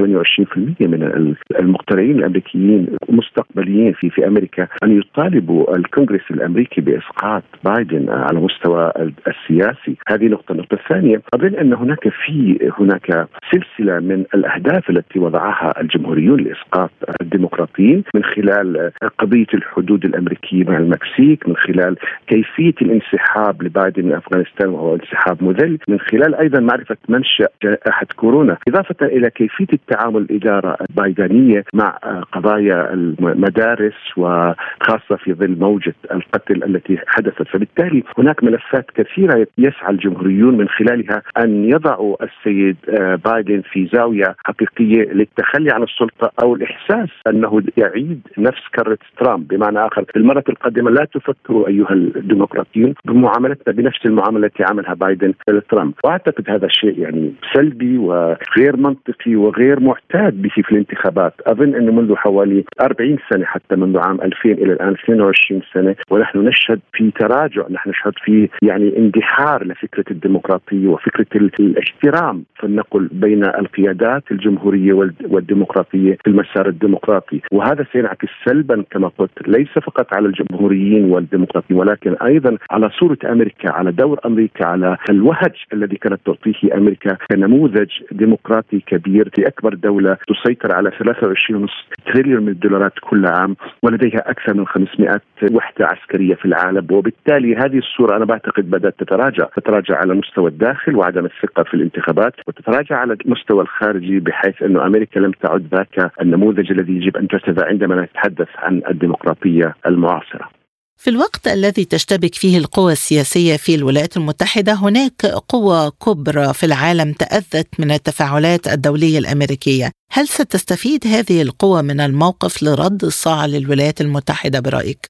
من 0.80 1.34
المقترعين 1.60 2.18
الأمريكيين 2.18 2.96
مستقبليين 3.08 3.92
في 3.92 4.10
في 4.10 4.26
أمريكا 4.26 4.68
أن 4.84 4.98
يطالبوا 4.98 5.76
الكونغرس 5.76 6.30
الأمريكي 6.30 6.80
بإسقاط 6.80 7.42
بايدن 7.64 8.10
على 8.10 8.40
مستوى 8.40 8.92
السياسي. 9.26 9.96
هذه 10.08 10.28
نقطة. 10.28 10.52
النقطة 10.52 10.74
الثانية 10.74 11.22
أظن 11.34 11.54
أن 11.54 11.72
هناك 11.72 12.08
في 12.08 12.70
هناك 12.78 13.28
سلسلة 13.52 14.00
من 14.00 14.24
الأهداف 14.34 14.90
التي 14.90 15.18
وضعها 15.18 15.80
الجمهوريون 15.80 16.40
لإسقاط 16.40 16.90
الديمقراطيين 17.20 18.04
من 18.14 18.24
خلال 18.24 18.90
قضية 19.18 19.46
الحدود 19.54 20.04
الأمريكية 20.04 20.64
مع 20.64 20.76
المكسيك 20.76 21.48
من 21.48 21.56
خلال 21.56 21.96
كيفية 22.26 22.74
الانسحاب 22.82 23.62
لبايدن 23.62 24.04
من 24.04 24.12
أفغانستان 24.12 24.68
وهو 24.82 24.94
انسحاب 24.94 25.44
مذل 25.44 25.78
من 25.88 26.00
خلال 26.00 26.34
أيضا 26.34 26.60
معرفة 26.60 26.96
منشا 27.08 27.46
جائحة 27.62 28.06
كورونا 28.16 28.56
إضافة 28.68 29.06
إلى 29.06 29.30
كيفية 29.30 29.66
التعامل 29.72 30.22
الإدارة 30.22 30.76
البايدنيه 30.90 31.64
مع 31.74 31.88
قضايا 32.32 32.94
المدارس 32.94 33.94
وخاصة 34.16 35.16
في 35.16 35.34
ظل 35.34 35.58
موجة 35.58 35.94
القتل 36.12 36.64
التي 36.64 36.98
حدثت. 37.06 37.42
فبالتالي 37.48 38.02
هناك 38.18 38.44
ملفات 38.44 38.86
كثيرة 38.94 39.46
يسعى 39.58 39.90
الجمهوريون 39.90 40.56
من 40.58 40.68
خلالها 40.68 41.22
أن 41.38 41.64
يضعوا 41.64 42.16
السيد 42.24 42.76
بايدن 43.24 43.62
في 43.72 43.88
زاوية 43.92 44.34
حقيقية 44.44 45.12
للتخلي 45.12 45.70
عن 45.72 45.82
السلطة 45.82 46.30
أو 46.42 46.54
الإحساس 46.54 47.08
أنه 47.26 47.62
يعيد 47.76 48.20
نفس 48.38 48.62
كرة 48.74 48.98
ترامب. 49.18 49.48
بمعنى 49.48 49.78
آخر 49.86 50.04
في 50.04 50.16
المرة 50.16 50.44
القادمة 50.48 50.90
لا 50.90 51.04
تفكروا 51.04 51.68
أيها 51.68 51.92
الديمقراطيون 51.92 52.94
بمعاملتنا 53.04 53.74
بنفس 53.74 54.06
المعاملة 54.06 54.46
التي 54.46 54.64
عملها 54.72 54.94
بايدن 54.94 55.34
لترامب 55.50 55.94
وأعتقد 56.04 56.50
هذا 56.50 56.66
الشيء 56.66 56.98
يعني 56.98 57.32
سلبي 57.54 57.98
وغير 57.98 58.76
منطقي 58.76 59.36
وغير 59.36 59.80
معتاد 59.80 60.42
به 60.42 60.50
في 60.50 60.72
الانتخابات. 60.72 61.34
أظن 61.46 61.74
انه 61.74 61.92
منذ 61.92 62.14
حوالي 62.14 62.64
40 62.80 63.18
سنة 63.30 63.44
حتى 63.44 63.76
منذ 63.76 63.98
عام 63.98 64.20
2000 64.20 64.48
إلى 64.48 64.72
الآن 64.72 64.92
22 65.04 65.62
سنة 65.74 65.96
ونحن 66.10 66.38
نشهد 66.38 66.80
في 66.92 67.10
تراجع 67.10 67.62
نحن 67.70 67.90
نشهد 67.90 68.12
في 68.24 68.48
يعني 68.62 68.98
اندحار 68.98 69.64
لفكرة 69.64 70.04
الديمقراطية 70.10 70.88
وفكرة 70.88 71.26
الاحترام 71.60 72.44
فلنقل 72.56 73.08
بين 73.12 73.44
القيادات 73.44 74.22
الجمهورية 74.30 74.92
والديمقراطية 75.24 76.12
في 76.24 76.26
المسار 76.26 76.68
الديمقراطي. 76.68 77.40
وهذا 77.52 77.86
سينعكس 77.92 78.28
سلبا 78.44 78.84
كما 78.90 79.08
قلت 79.18 79.48
ليس 79.48 79.68
فقط 79.68 80.14
على 80.14 80.26
الجمهوريين 80.26 81.04
والديمقراطيين 81.04 81.80
ولكن 81.80 82.14
أيضا 82.14 82.56
على 82.70 82.90
صورة 82.90 83.18
أمريكا 83.24 83.72
على 83.72 83.92
دور 83.92 84.20
أمريكا 84.26 84.61
على 84.62 84.96
الوهج 85.10 85.54
الذي 85.72 85.96
كانت 85.96 86.20
تعطيه 86.26 86.74
أمريكا 86.74 87.16
كنموذج 87.30 87.90
ديمقراطي 88.12 88.80
كبير 88.80 89.30
في 89.36 89.46
أكبر 89.46 89.74
دولة 89.74 90.16
تسيطر 90.28 90.74
على 90.74 90.90
23.5 90.90 91.68
تريليون 92.12 92.42
من 92.42 92.48
الدولارات 92.48 92.92
كل 93.00 93.26
عام 93.26 93.56
ولديها 93.82 94.30
أكثر 94.30 94.54
من 94.54 94.66
500 94.66 95.20
وحدة 95.52 95.86
عسكرية 95.86 96.34
في 96.34 96.44
العالم 96.44 96.86
وبالتالي 96.92 97.56
هذه 97.56 97.78
الصورة 97.78 98.16
أنا 98.16 98.24
بعتقد 98.24 98.70
بدأت 98.70 98.94
تتراجع، 98.98 99.44
تتراجع 99.56 99.96
على 99.96 100.14
مستوى 100.14 100.50
الداخل 100.50 100.96
وعدم 100.96 101.24
الثقة 101.24 101.62
في 101.62 101.74
الانتخابات 101.74 102.34
وتتراجع 102.48 102.96
على 102.96 103.16
المستوى 103.24 103.62
الخارجي 103.62 104.20
بحيث 104.20 104.62
أنه 104.62 104.86
أمريكا 104.86 105.20
لم 105.20 105.32
تعد 105.32 105.66
ذاك 105.74 106.12
النموذج 106.20 106.70
الذي 106.70 106.92
يجب 106.92 107.16
أن 107.16 107.28
ترتدى 107.28 107.64
عندما 107.64 108.02
نتحدث 108.02 108.48
عن 108.56 108.82
الديمقراطية 108.90 109.74
المعاصرة. 109.86 110.61
في 111.04 111.10
الوقت 111.10 111.46
الذي 111.46 111.84
تشتبك 111.84 112.34
فيه 112.34 112.58
القوى 112.58 112.92
السياسية 112.92 113.56
في 113.56 113.74
الولايات 113.74 114.16
المتحدة 114.16 114.72
هناك 114.72 115.20
قوى 115.48 115.90
كبرى 116.06 116.54
في 116.54 116.66
العالم 116.66 117.12
تأذت 117.12 117.80
من 117.80 117.90
التفاعلات 117.90 118.66
الدولية 118.66 119.18
الأمريكية، 119.18 119.90
هل 120.12 120.26
ستستفيد 120.26 121.06
هذه 121.06 121.42
القوى 121.42 121.82
من 121.82 122.00
الموقف 122.00 122.62
لرد 122.62 123.04
الصاع 123.04 123.46
للولايات 123.46 124.00
المتحدة 124.00 124.60
برأيك؟ 124.60 125.06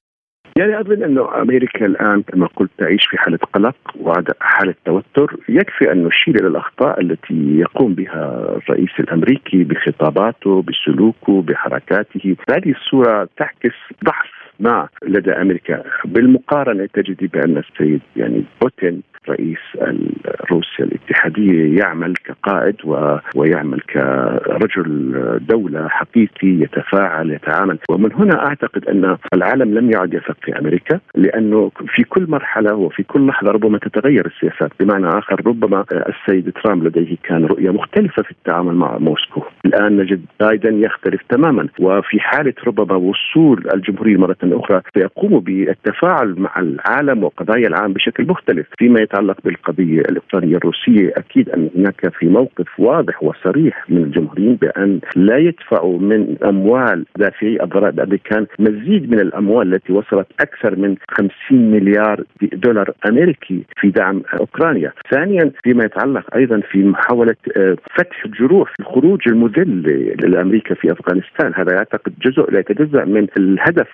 يعني 0.57 0.79
أظن 0.79 1.03
انه 1.03 1.41
أمريكا 1.41 1.85
الآن 1.85 2.21
كما 2.21 2.47
قلت 2.47 2.71
تعيش 2.77 3.05
في 3.09 3.17
حالة 3.17 3.39
قلق 3.53 3.77
وحاله 3.99 4.75
توتر، 4.85 5.37
يكفي 5.49 5.91
أن 5.91 6.03
نشير 6.03 6.35
إلى 6.39 6.47
الأخطاء 6.47 7.01
التي 7.01 7.59
يقوم 7.59 7.93
بها 7.93 8.57
الرئيس 8.57 8.89
الأمريكي 8.99 9.63
بخطاباته، 9.63 10.63
بسلوكه، 10.67 11.41
بحركاته، 11.41 12.35
هذه 12.49 12.71
الصورة 12.71 13.29
تعكس 13.37 13.75
ضعف 14.05 14.42
ما 14.63 14.87
لدى 15.07 15.31
أمريكا. 15.31 15.83
بالمقارنة 16.05 16.87
تجد 16.93 17.29
بأن 17.33 17.57
السيد 17.57 18.01
يعني 18.15 18.43
بوتين 18.61 19.01
رئيس 19.29 19.57
روسيا 20.51 20.85
الاتحادية 20.85 21.79
يعمل 21.79 22.13
كقائد 22.15 22.75
و... 22.83 23.17
ويعمل 23.35 23.79
كرجل 23.79 25.13
دولة 25.49 25.87
حقيقي 25.87 26.47
يتفاعل 26.47 27.31
يتعامل. 27.31 27.77
ومن 27.89 28.13
هنا 28.13 28.47
أعتقد 28.47 28.85
أن 28.85 29.17
العالم 29.33 29.73
لم 29.73 29.91
يعد 29.91 30.13
يثق 30.13 30.37
في 30.41 30.59
أمريكا 30.59 30.99
لأنه 31.15 31.71
في 31.95 32.03
كل 32.03 32.25
مرحلة 32.29 32.75
وفي 32.75 33.03
كل 33.03 33.27
لحظة 33.27 33.51
ربما 33.51 33.77
تتغير 33.77 34.25
السياسات. 34.25 34.71
بمعنى 34.79 35.07
آخر 35.07 35.47
ربما 35.47 35.85
السيد 35.91 36.51
ترامب 36.63 36.83
لديه 36.83 37.15
كان 37.23 37.45
رؤية 37.45 37.69
مختلفة 37.69 38.23
في 38.23 38.31
التعامل 38.31 38.75
مع 38.75 38.97
موسكو. 38.97 39.43
الآن 39.65 39.97
نجد 39.97 40.25
بايدن 40.39 40.83
يختلف 40.83 41.21
تماما. 41.29 41.67
وفي 41.79 42.19
حالة 42.19 42.53
ربما 42.67 42.95
وصول 42.95 43.67
الجمهورية 43.73 44.17
مرة 44.17 44.37
أخرى 44.53 44.81
سيقوموا 44.93 45.39
بالتفاعل 45.39 46.35
مع 46.37 46.59
العالم 46.59 47.23
وقضايا 47.23 47.67
العالم 47.67 47.93
بشكل 47.93 48.27
مختلف 48.27 48.67
فيما 48.79 49.01
يتعلق 49.01 49.37
بالقضية 49.43 49.99
الاوكرانيه 49.99 50.55
الروسية 50.55 51.13
أكيد 51.17 51.49
أن 51.49 51.69
هناك 51.75 52.13
في 52.19 52.25
موقف 52.25 52.79
واضح 52.79 53.23
وصريح 53.23 53.89
من 53.89 53.97
الجمهوريين 53.97 54.55
بأن 54.55 54.99
لا 55.15 55.37
يدفعوا 55.37 55.99
من 55.99 56.35
أموال 56.43 57.05
دافعي 57.17 57.57
الضرائب 57.63 57.93
الامريكان 57.95 58.45
مزيد 58.59 59.11
من 59.11 59.19
الأموال 59.19 59.73
التي 59.73 59.93
وصلت 59.93 60.27
أكثر 60.39 60.75
من 60.75 60.95
50 61.17 61.31
مليار 61.51 62.23
دولار 62.41 62.91
أمريكي 63.09 63.63
في 63.77 63.89
دعم 63.89 64.21
أوكرانيا. 64.39 64.93
ثانيا 65.11 65.51
فيما 65.63 65.83
يتعلق 65.85 66.35
أيضا 66.35 66.61
في 66.71 66.83
محاولة 66.83 67.35
آه، 67.57 67.75
فتح 67.95 68.25
الجروح 68.25 68.73
الخروج 68.79 69.19
المذل 69.27 69.81
لأمريكا 70.23 70.75
في 70.75 70.91
أفغانستان 70.91 71.53
هذا 71.55 71.73
يعتقد 71.73 72.13
جزء 72.21 72.51
لا 72.51 72.59
يتجزأ 72.59 73.05
من 73.05 73.27
الهدف 73.37 73.87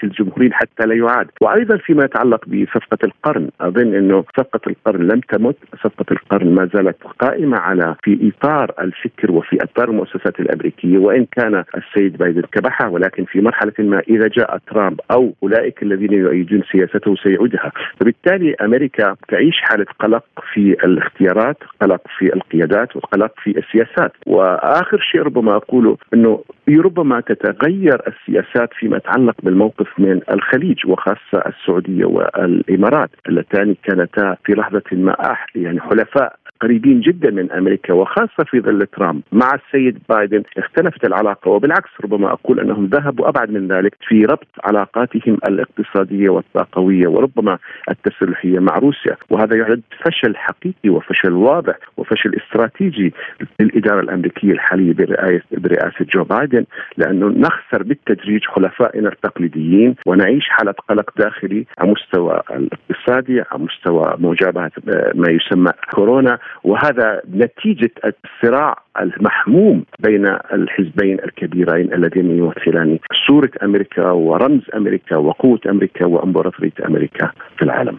الاساسي 0.00 0.06
للجمهوريين 0.06 0.52
حتى 0.52 0.86
لا 0.86 0.94
يعاد. 0.94 1.28
وأيضا 1.40 1.76
فيما 1.76 2.04
يتعلق 2.04 2.44
بصفقة 2.46 2.98
القرن 3.04 3.48
أظن 3.60 3.94
إنه 3.94 4.24
صفقة 4.38 4.60
القرن 4.66 5.02
لم 5.02 5.20
تمت. 5.20 5.56
صفقة 5.84 6.04
القرن 6.10 6.54
ما 6.54 6.68
زالت 6.74 6.96
قائمة 7.18 7.58
على 7.58 7.96
في 8.04 8.32
إطار 8.32 8.72
الفكر 8.80 9.32
وفي 9.32 9.58
إطار 9.62 9.88
المؤسسات 9.90 10.40
الأمريكية 10.40 10.98
وإن 10.98 11.26
كان 11.32 11.64
السيد 11.76 12.16
بايدن 12.16 12.42
كبحها 12.52 12.88
ولكن 12.88 13.24
في 13.24 13.40
مرحلة 13.40 13.72
ما 13.78 14.00
إذا 14.08 14.28
جاء 14.28 14.58
ترامب 14.66 15.00
أو 15.10 15.32
أولئك 15.42 15.82
الذين 15.82 16.12
يؤيدون 16.12 16.62
سياسته 16.72 17.16
سيعودها. 17.16 17.72
فبالتالي 18.00 18.54
أمريكا 18.54 19.16
تعيش 19.28 19.60
حالة 19.60 19.86
قلق 20.00 20.24
في 20.52 20.76
الاختيارات 20.84 21.56
قلق 21.82 22.00
في 22.18 22.34
القيادات 22.34 22.96
وقلق 22.96 23.32
في 23.42 23.58
السياسات. 23.58 24.12
وآخر 24.26 24.98
شيء 25.00 25.22
ربما 25.22 25.56
أقوله 25.56 25.96
إنه 26.14 26.40
ربما 26.78 27.20
تتغير 27.20 28.02
السياسات 28.06 28.68
فيما 28.78 28.96
يتعلق 28.96 29.34
بالموقف 29.42 29.79
من 29.98 30.20
الخليج 30.30 30.86
وخاصة 30.86 31.42
السعودية 31.46 32.04
والإمارات 32.04 33.10
اللتان 33.28 33.76
كانتا 33.82 34.36
في 34.44 34.52
لحظة 34.52 34.82
ما 34.92 35.16
يعني 35.54 35.80
حلفاء 35.80 36.39
قريبين 36.60 37.00
جدا 37.00 37.30
من 37.30 37.52
أمريكا 37.52 37.92
وخاصة 37.92 38.44
في 38.46 38.60
ظل 38.60 38.86
ترامب. 38.86 39.22
مع 39.32 39.48
السيد 39.54 39.98
بايدن 40.08 40.42
اختلفت 40.58 41.04
العلاقة 41.04 41.50
وبالعكس 41.50 41.90
ربما 42.04 42.32
أقول 42.32 42.60
أنهم 42.60 42.86
ذهبوا 42.86 43.28
أبعد 43.28 43.50
من 43.50 43.68
ذلك 43.68 43.94
في 44.08 44.24
ربط 44.24 44.48
علاقاتهم 44.64 45.38
الاقتصادية 45.48 46.28
والطاقويه 46.30 47.08
وربما 47.08 47.58
التسلحية 47.90 48.58
مع 48.58 48.74
روسيا. 48.78 49.16
وهذا 49.30 49.56
يعد 49.56 49.82
فشل 50.04 50.36
حقيقي 50.36 50.90
وفشل 50.90 51.32
واضح 51.32 51.76
وفشل 51.96 52.34
استراتيجي 52.34 53.12
للإدارة 53.60 54.00
الأمريكية 54.00 54.52
الحالية 54.52 54.92
برئاسه 54.92 55.42
برئاسة 55.52 56.06
جو 56.14 56.24
بايدن 56.24 56.64
لأنه 56.96 57.26
نخسر 57.26 57.82
بالتدريج 57.82 58.44
حلفائنا 58.44 59.08
التقليديين 59.08 59.94
ونعيش 60.06 60.48
حالة 60.48 60.74
قلق 60.88 61.10
داخلي 61.18 61.66
على 61.78 61.90
مستوى 61.90 62.40
الاقتصادي 62.50 63.40
على 63.40 63.62
مستوى 63.62 64.14
مواجهه 64.18 64.70
ما 65.14 65.30
يسمى 65.30 65.72
كورونا. 65.94 66.38
وهذا 66.64 67.22
نتيجة 67.34 67.90
الصراع 68.04 68.82
المحموم 69.00 69.84
بين 69.98 70.26
الحزبين 70.26 71.18
الكبيرين 71.24 71.92
اللذين 71.94 72.30
يمثلان 72.30 72.98
صوره 73.26 73.50
أمريكا 73.62 74.10
ورمز 74.10 74.62
أمريكا 74.74 75.16
وقوة 75.16 75.60
أمريكا 75.66 76.04
وإمبراطورية 76.06 76.72
أمريكا 76.86 77.32
في 77.58 77.62
العالم. 77.62 77.98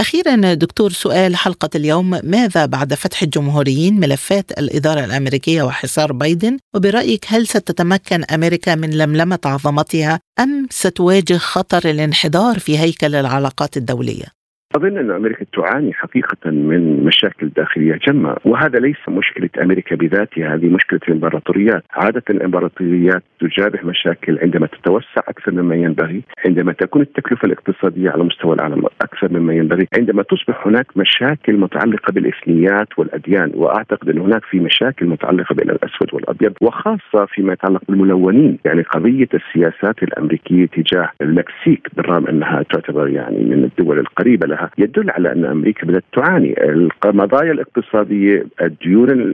أخيرا 0.00 0.54
دكتور 0.54 0.90
سؤال 0.90 1.36
حلقة 1.36 1.70
اليوم 1.74 2.10
ماذا 2.24 2.66
بعد 2.66 2.94
فتح 2.94 3.22
الجمهوريين 3.22 4.00
ملفات 4.00 4.58
الإدارة 4.58 5.04
الأمريكية 5.04 5.62
وحصار 5.62 6.12
بايدن 6.12 6.58
وبرأيك 6.74 7.24
هل 7.28 7.46
ستتمكن 7.46 8.24
أمريكا 8.34 8.74
من 8.74 8.90
لملمة 8.90 9.38
عظمتها 9.44 10.20
أم 10.40 10.66
ستواجه 10.70 11.34
خطر 11.34 11.90
الانحدار 11.90 12.58
في 12.58 12.78
هيكل 12.78 13.14
العلاقات 13.14 13.76
الدولية؟ 13.76 14.37
أظن 14.76 14.98
أن 14.98 15.10
أمريكا 15.10 15.44
تعاني 15.52 15.92
حقيقة 15.92 16.50
من 16.50 17.04
مشاكل 17.04 17.48
داخلية 17.48 17.98
جمة 18.08 18.36
وهذا 18.44 18.78
ليس 18.78 19.08
مشكلة 19.08 19.50
أمريكا 19.62 19.96
بذاتها 19.96 20.54
هذه 20.54 20.66
مشكلة 20.66 21.00
الإمبراطوريات. 21.08 21.82
عادة 21.92 22.22
الإمبراطوريات 22.30 23.22
تجابه 23.40 23.78
مشاكل 23.84 24.38
عندما 24.42 24.66
تتوسع 24.66 25.20
أكثر 25.28 25.52
مما 25.52 25.74
ينبغي 25.74 26.22
عندما 26.46 26.72
تكون 26.72 27.02
التكلفة 27.02 27.46
الاقتصادية 27.46 28.10
على 28.10 28.24
مستوى 28.24 28.54
العالم 28.54 28.84
أكثر 29.02 29.32
مما 29.32 29.54
ينبغي 29.54 29.88
عندما 29.98 30.22
تصبح 30.22 30.66
هناك 30.66 30.86
مشاكل 30.96 31.56
متعلقة 31.56 32.12
بالإثنيات 32.12 32.98
والأديان 32.98 33.52
وأعتقد 33.54 34.08
أن 34.08 34.18
هناك 34.18 34.44
في 34.44 34.60
مشاكل 34.60 35.06
متعلقة 35.06 35.54
بين 35.54 35.70
الأسود 35.70 36.14
والأبيض 36.14 36.52
وخاصة 36.60 37.26
فيما 37.28 37.52
يتعلق 37.52 37.82
بالملونين. 37.88 38.58
يعني 38.64 38.82
قضية 38.82 39.28
السياسات 39.34 40.02
الأمريكية 40.02 40.66
تجاه 40.66 41.10
المكسيك 41.20 41.88
بالرغم 41.96 42.26
أنها 42.26 42.62
تعتبر 42.62 43.08
يعني 43.08 43.38
من 43.44 43.64
الدول 43.64 43.98
القريبة 43.98 44.46
لها 44.46 44.67
يدل 44.78 45.10
على 45.10 45.32
أن 45.32 45.44
أمريكا 45.44 45.86
بدأت 45.86 46.04
تعاني. 46.12 46.54
القضايا 46.62 47.52
الاقتصادية 47.52 48.46
الديون 48.62 49.32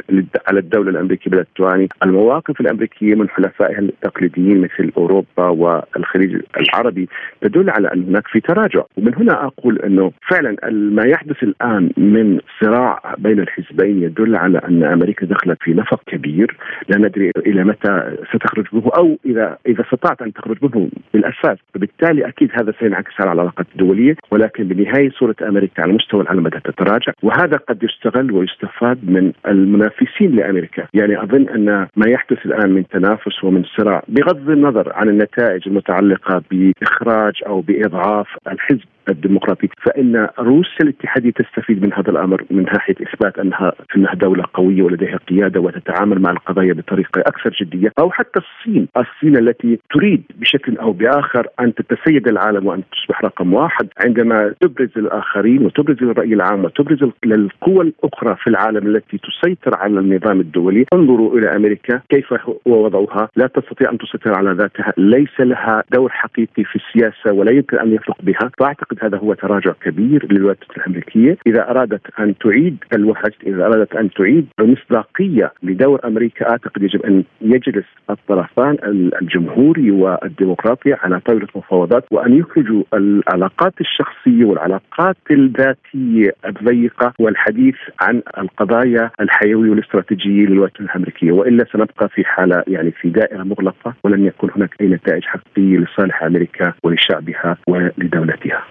على 0.48 0.60
الدولة 0.60 0.90
الأمريكية 0.90 1.30
بدأت 1.30 1.48
تعاني. 1.58 1.88
المواقف 2.04 2.60
الأمريكية 2.60 3.14
من 3.14 3.28
حلفائها 3.28 3.78
التقليديين 3.78 4.60
مثل 4.60 4.92
أوروبا 4.96 5.48
والخليج 5.48 6.40
العربي 6.60 7.08
تدل 7.40 7.70
على 7.70 7.92
ان 7.92 8.02
هناك 8.02 8.28
في 8.28 8.40
تراجع. 8.40 8.82
ومن 8.96 9.14
هنا 9.14 9.46
أقول 9.46 9.78
إنه 9.78 10.12
فعلا 10.30 10.56
ما 10.70 11.06
يحدث 11.06 11.42
الآن 11.42 11.90
من 11.96 12.40
صراع 12.60 13.14
بين 13.18 13.40
الحزبين 13.40 14.02
يدل 14.02 14.36
على 14.36 14.58
أن 14.58 14.84
أمريكا 14.84 15.26
دخلت 15.26 15.58
في 15.62 15.74
نفق 15.74 16.00
كبير. 16.06 16.56
لا 16.88 16.98
ندري 16.98 17.30
إلى 17.46 17.64
متى 17.64 18.16
ستخرج 18.34 18.66
منه 18.72 18.90
أو 18.96 19.18
اذا 19.26 19.58
إذا 19.66 19.80
استطاعت 19.80 20.22
أن 20.22 20.32
تخرج 20.32 20.56
منه 20.62 20.88
بالأساس. 21.14 21.58
فبالتالي 21.74 22.28
أكيد 22.28 22.50
هذا 22.52 22.72
سينعكس 22.80 23.12
على 23.20 23.32
العلاقات 23.32 23.66
الدوليه 23.72 24.16
ولكن 24.30 24.64
بالنهايه 24.64 25.10
صورة 25.18 25.36
أمريكا 25.42 25.82
على 25.82 25.92
مستوى 25.92 26.20
العالم 26.22 26.42
بدأت 26.42 26.66
تتراجع 26.66 27.12
وهذا 27.22 27.56
قد 27.56 27.82
يستغل 27.82 28.32
ويستفاد 28.32 29.10
من 29.10 29.32
المنافسين 29.48 30.36
لأمريكا، 30.36 30.86
يعني 30.94 31.22
أظن 31.22 31.48
أن 31.48 31.86
ما 31.96 32.08
يحدث 32.08 32.46
الآن 32.46 32.72
من 32.72 32.88
تنافس 32.88 33.44
ومن 33.44 33.64
صراع 33.76 34.02
بغض 34.08 34.50
النظر 34.50 34.92
عن 34.94 35.08
النتائج 35.08 35.62
المتعلقة 35.66 36.42
بإخراج 36.50 37.32
أو 37.46 37.60
بإضعاف 37.60 38.26
الحزب 38.48 38.93
الديمقراطي. 39.08 39.68
فإن 39.82 40.28
روسيا 40.38 40.78
الاتحادية 40.82 41.30
تستفيد 41.30 41.86
من 41.86 41.92
هذا 41.92 42.10
الأمر 42.10 42.44
من 42.50 42.62
ناحية 42.62 42.94
إثبات 43.02 43.38
أنها 43.38 43.72
إنها 43.96 44.14
دولة 44.14 44.44
قوية 44.54 44.82
ولديها 44.82 45.16
قيادة 45.16 45.60
وتتعامل 45.60 46.22
مع 46.22 46.30
القضايا 46.30 46.72
بطريقة 46.72 47.20
أكثر 47.20 47.56
جدية 47.60 47.92
أو 47.98 48.10
حتى 48.10 48.40
الصين، 48.40 48.88
الصين 48.96 49.36
التي 49.36 49.78
تريد 49.90 50.22
بشكل 50.34 50.76
أو 50.78 50.92
بآخر 50.92 51.46
أن 51.60 51.74
تتسيد 51.74 52.28
العالم 52.28 52.66
وأن 52.66 52.82
تصبح 52.92 53.24
رقم 53.24 53.54
واحد 53.54 53.88
عندما 54.04 54.54
تبرز 54.60 54.90
الآخرين 54.96 55.66
وتبرز 55.66 56.02
الراي 56.02 56.34
العام 56.34 56.64
وتبرز 56.64 57.02
القوى 57.24 57.80
الأخرى 57.80 58.36
في 58.36 58.46
العالم 58.50 58.86
التي 58.86 59.18
تسيطر 59.18 59.76
على 59.76 60.00
النظام 60.00 60.40
الدولي، 60.40 60.84
انظروا 60.92 61.38
إلى 61.38 61.56
أمريكا 61.56 62.00
كيف 62.08 62.32
هو 62.32 62.84
وضعها، 62.84 63.28
لا 63.36 63.46
تستطيع 63.46 63.90
أن 63.90 63.98
تسيطر 63.98 64.34
على 64.34 64.50
ذاتها، 64.50 64.92
ليس 64.96 65.40
لها 65.40 65.82
دور 65.92 66.10
حقيقي 66.10 66.64
في 66.64 66.76
السياسة 66.76 67.32
ولا 67.32 67.52
يمكن 67.52 67.78
أن 67.78 67.94
يفرق 67.94 68.16
بها، 68.22 68.50
فأعتقد 68.58 68.93
أعتقد 68.94 69.04
هذا 69.14 69.18
هو 69.18 69.34
تراجع 69.34 69.72
كبير 69.82 70.32
للولايات 70.32 70.58
الأمريكية 70.76 71.36
إذا 71.46 71.70
أرادت 71.70 72.00
أن 72.20 72.34
تعيد 72.38 72.76
الوهج 72.94 73.32
إذا 73.46 73.66
أرادت 73.66 73.94
أن 73.96 74.10
تعيد 74.10 74.46
المصداقية 74.60 75.52
لدور 75.62 76.00
أمريكا 76.04 76.50
أعتقد 76.50 76.82
يجب 76.82 77.02
أن 77.02 77.24
يجلس 77.40 77.84
الطرفان 78.10 78.76
الجمهوري 79.22 79.90
والديمقراطي 79.90 80.92
على 80.92 81.20
طاولة 81.20 81.48
مفاوضات 81.54 82.04
وأن 82.10 82.36
يخرجوا 82.36 82.82
العلاقات 82.94 83.74
الشخصية 83.80 84.44
والعلاقات 84.44 85.16
الذاتية 85.30 86.34
الضيقة 86.46 87.12
والحديث 87.18 87.74
عن 88.00 88.22
القضايا 88.38 89.10
الحيوية 89.20 89.70
والاستراتيجية 89.70 90.46
للولايات 90.46 90.80
الأمريكية 90.80 91.32
وإلا 91.32 91.64
سنبقى 91.72 92.08
في 92.08 92.24
حالة 92.24 92.62
يعني 92.66 92.90
في 92.90 93.08
دائرة 93.10 93.42
مغلقة 93.42 93.94
ولن 94.04 94.24
يكون 94.26 94.50
هناك 94.56 94.74
أي 94.80 94.86
نتائج 94.86 95.22
حقيقية 95.24 95.78
لصالح 95.78 96.22
أمريكا 96.22 96.72
ولشعبها 96.84 97.56
ولدولتها. 97.68 98.64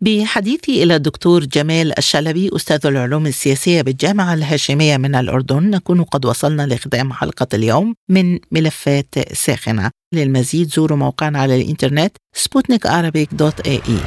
بحديثي 0.00 0.82
إلى 0.82 0.96
الدكتور 0.96 1.44
جمال 1.44 1.98
الشلبي 1.98 2.50
أستاذ 2.56 2.86
العلوم 2.86 3.26
السياسية 3.26 3.82
بالجامعة 3.82 4.34
الهاشمية 4.34 4.96
من 4.96 5.14
الأردن 5.14 5.70
نكون 5.70 6.02
قد 6.02 6.26
وصلنا 6.26 6.66
لختام 6.66 7.12
حلقة 7.12 7.46
اليوم 7.54 7.94
من 8.08 8.38
ملفات 8.52 9.14
ساخنة. 9.32 9.90
للمزيد 10.14 10.68
زوروا 10.68 10.98
موقعنا 10.98 11.38
على 11.38 11.62
الإنترنت 11.62 12.16
سبوتنيك 12.36 12.86
dot 13.32 13.60
AE. 13.60 13.98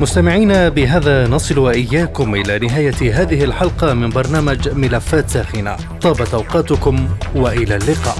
مستمعينا 0.00 0.68
بهذا 0.68 1.28
نصل 1.28 1.58
وإياكم 1.58 2.34
إلى 2.34 2.58
نهاية 2.58 3.22
هذه 3.22 3.44
الحلقة 3.44 3.94
من 3.94 4.10
برنامج 4.10 4.68
ملفات 4.68 5.30
ساخنة. 5.30 5.76
طابت 6.00 6.34
أوقاتكم 6.34 7.08
وإلى 7.34 7.76
اللقاء. 7.76 8.18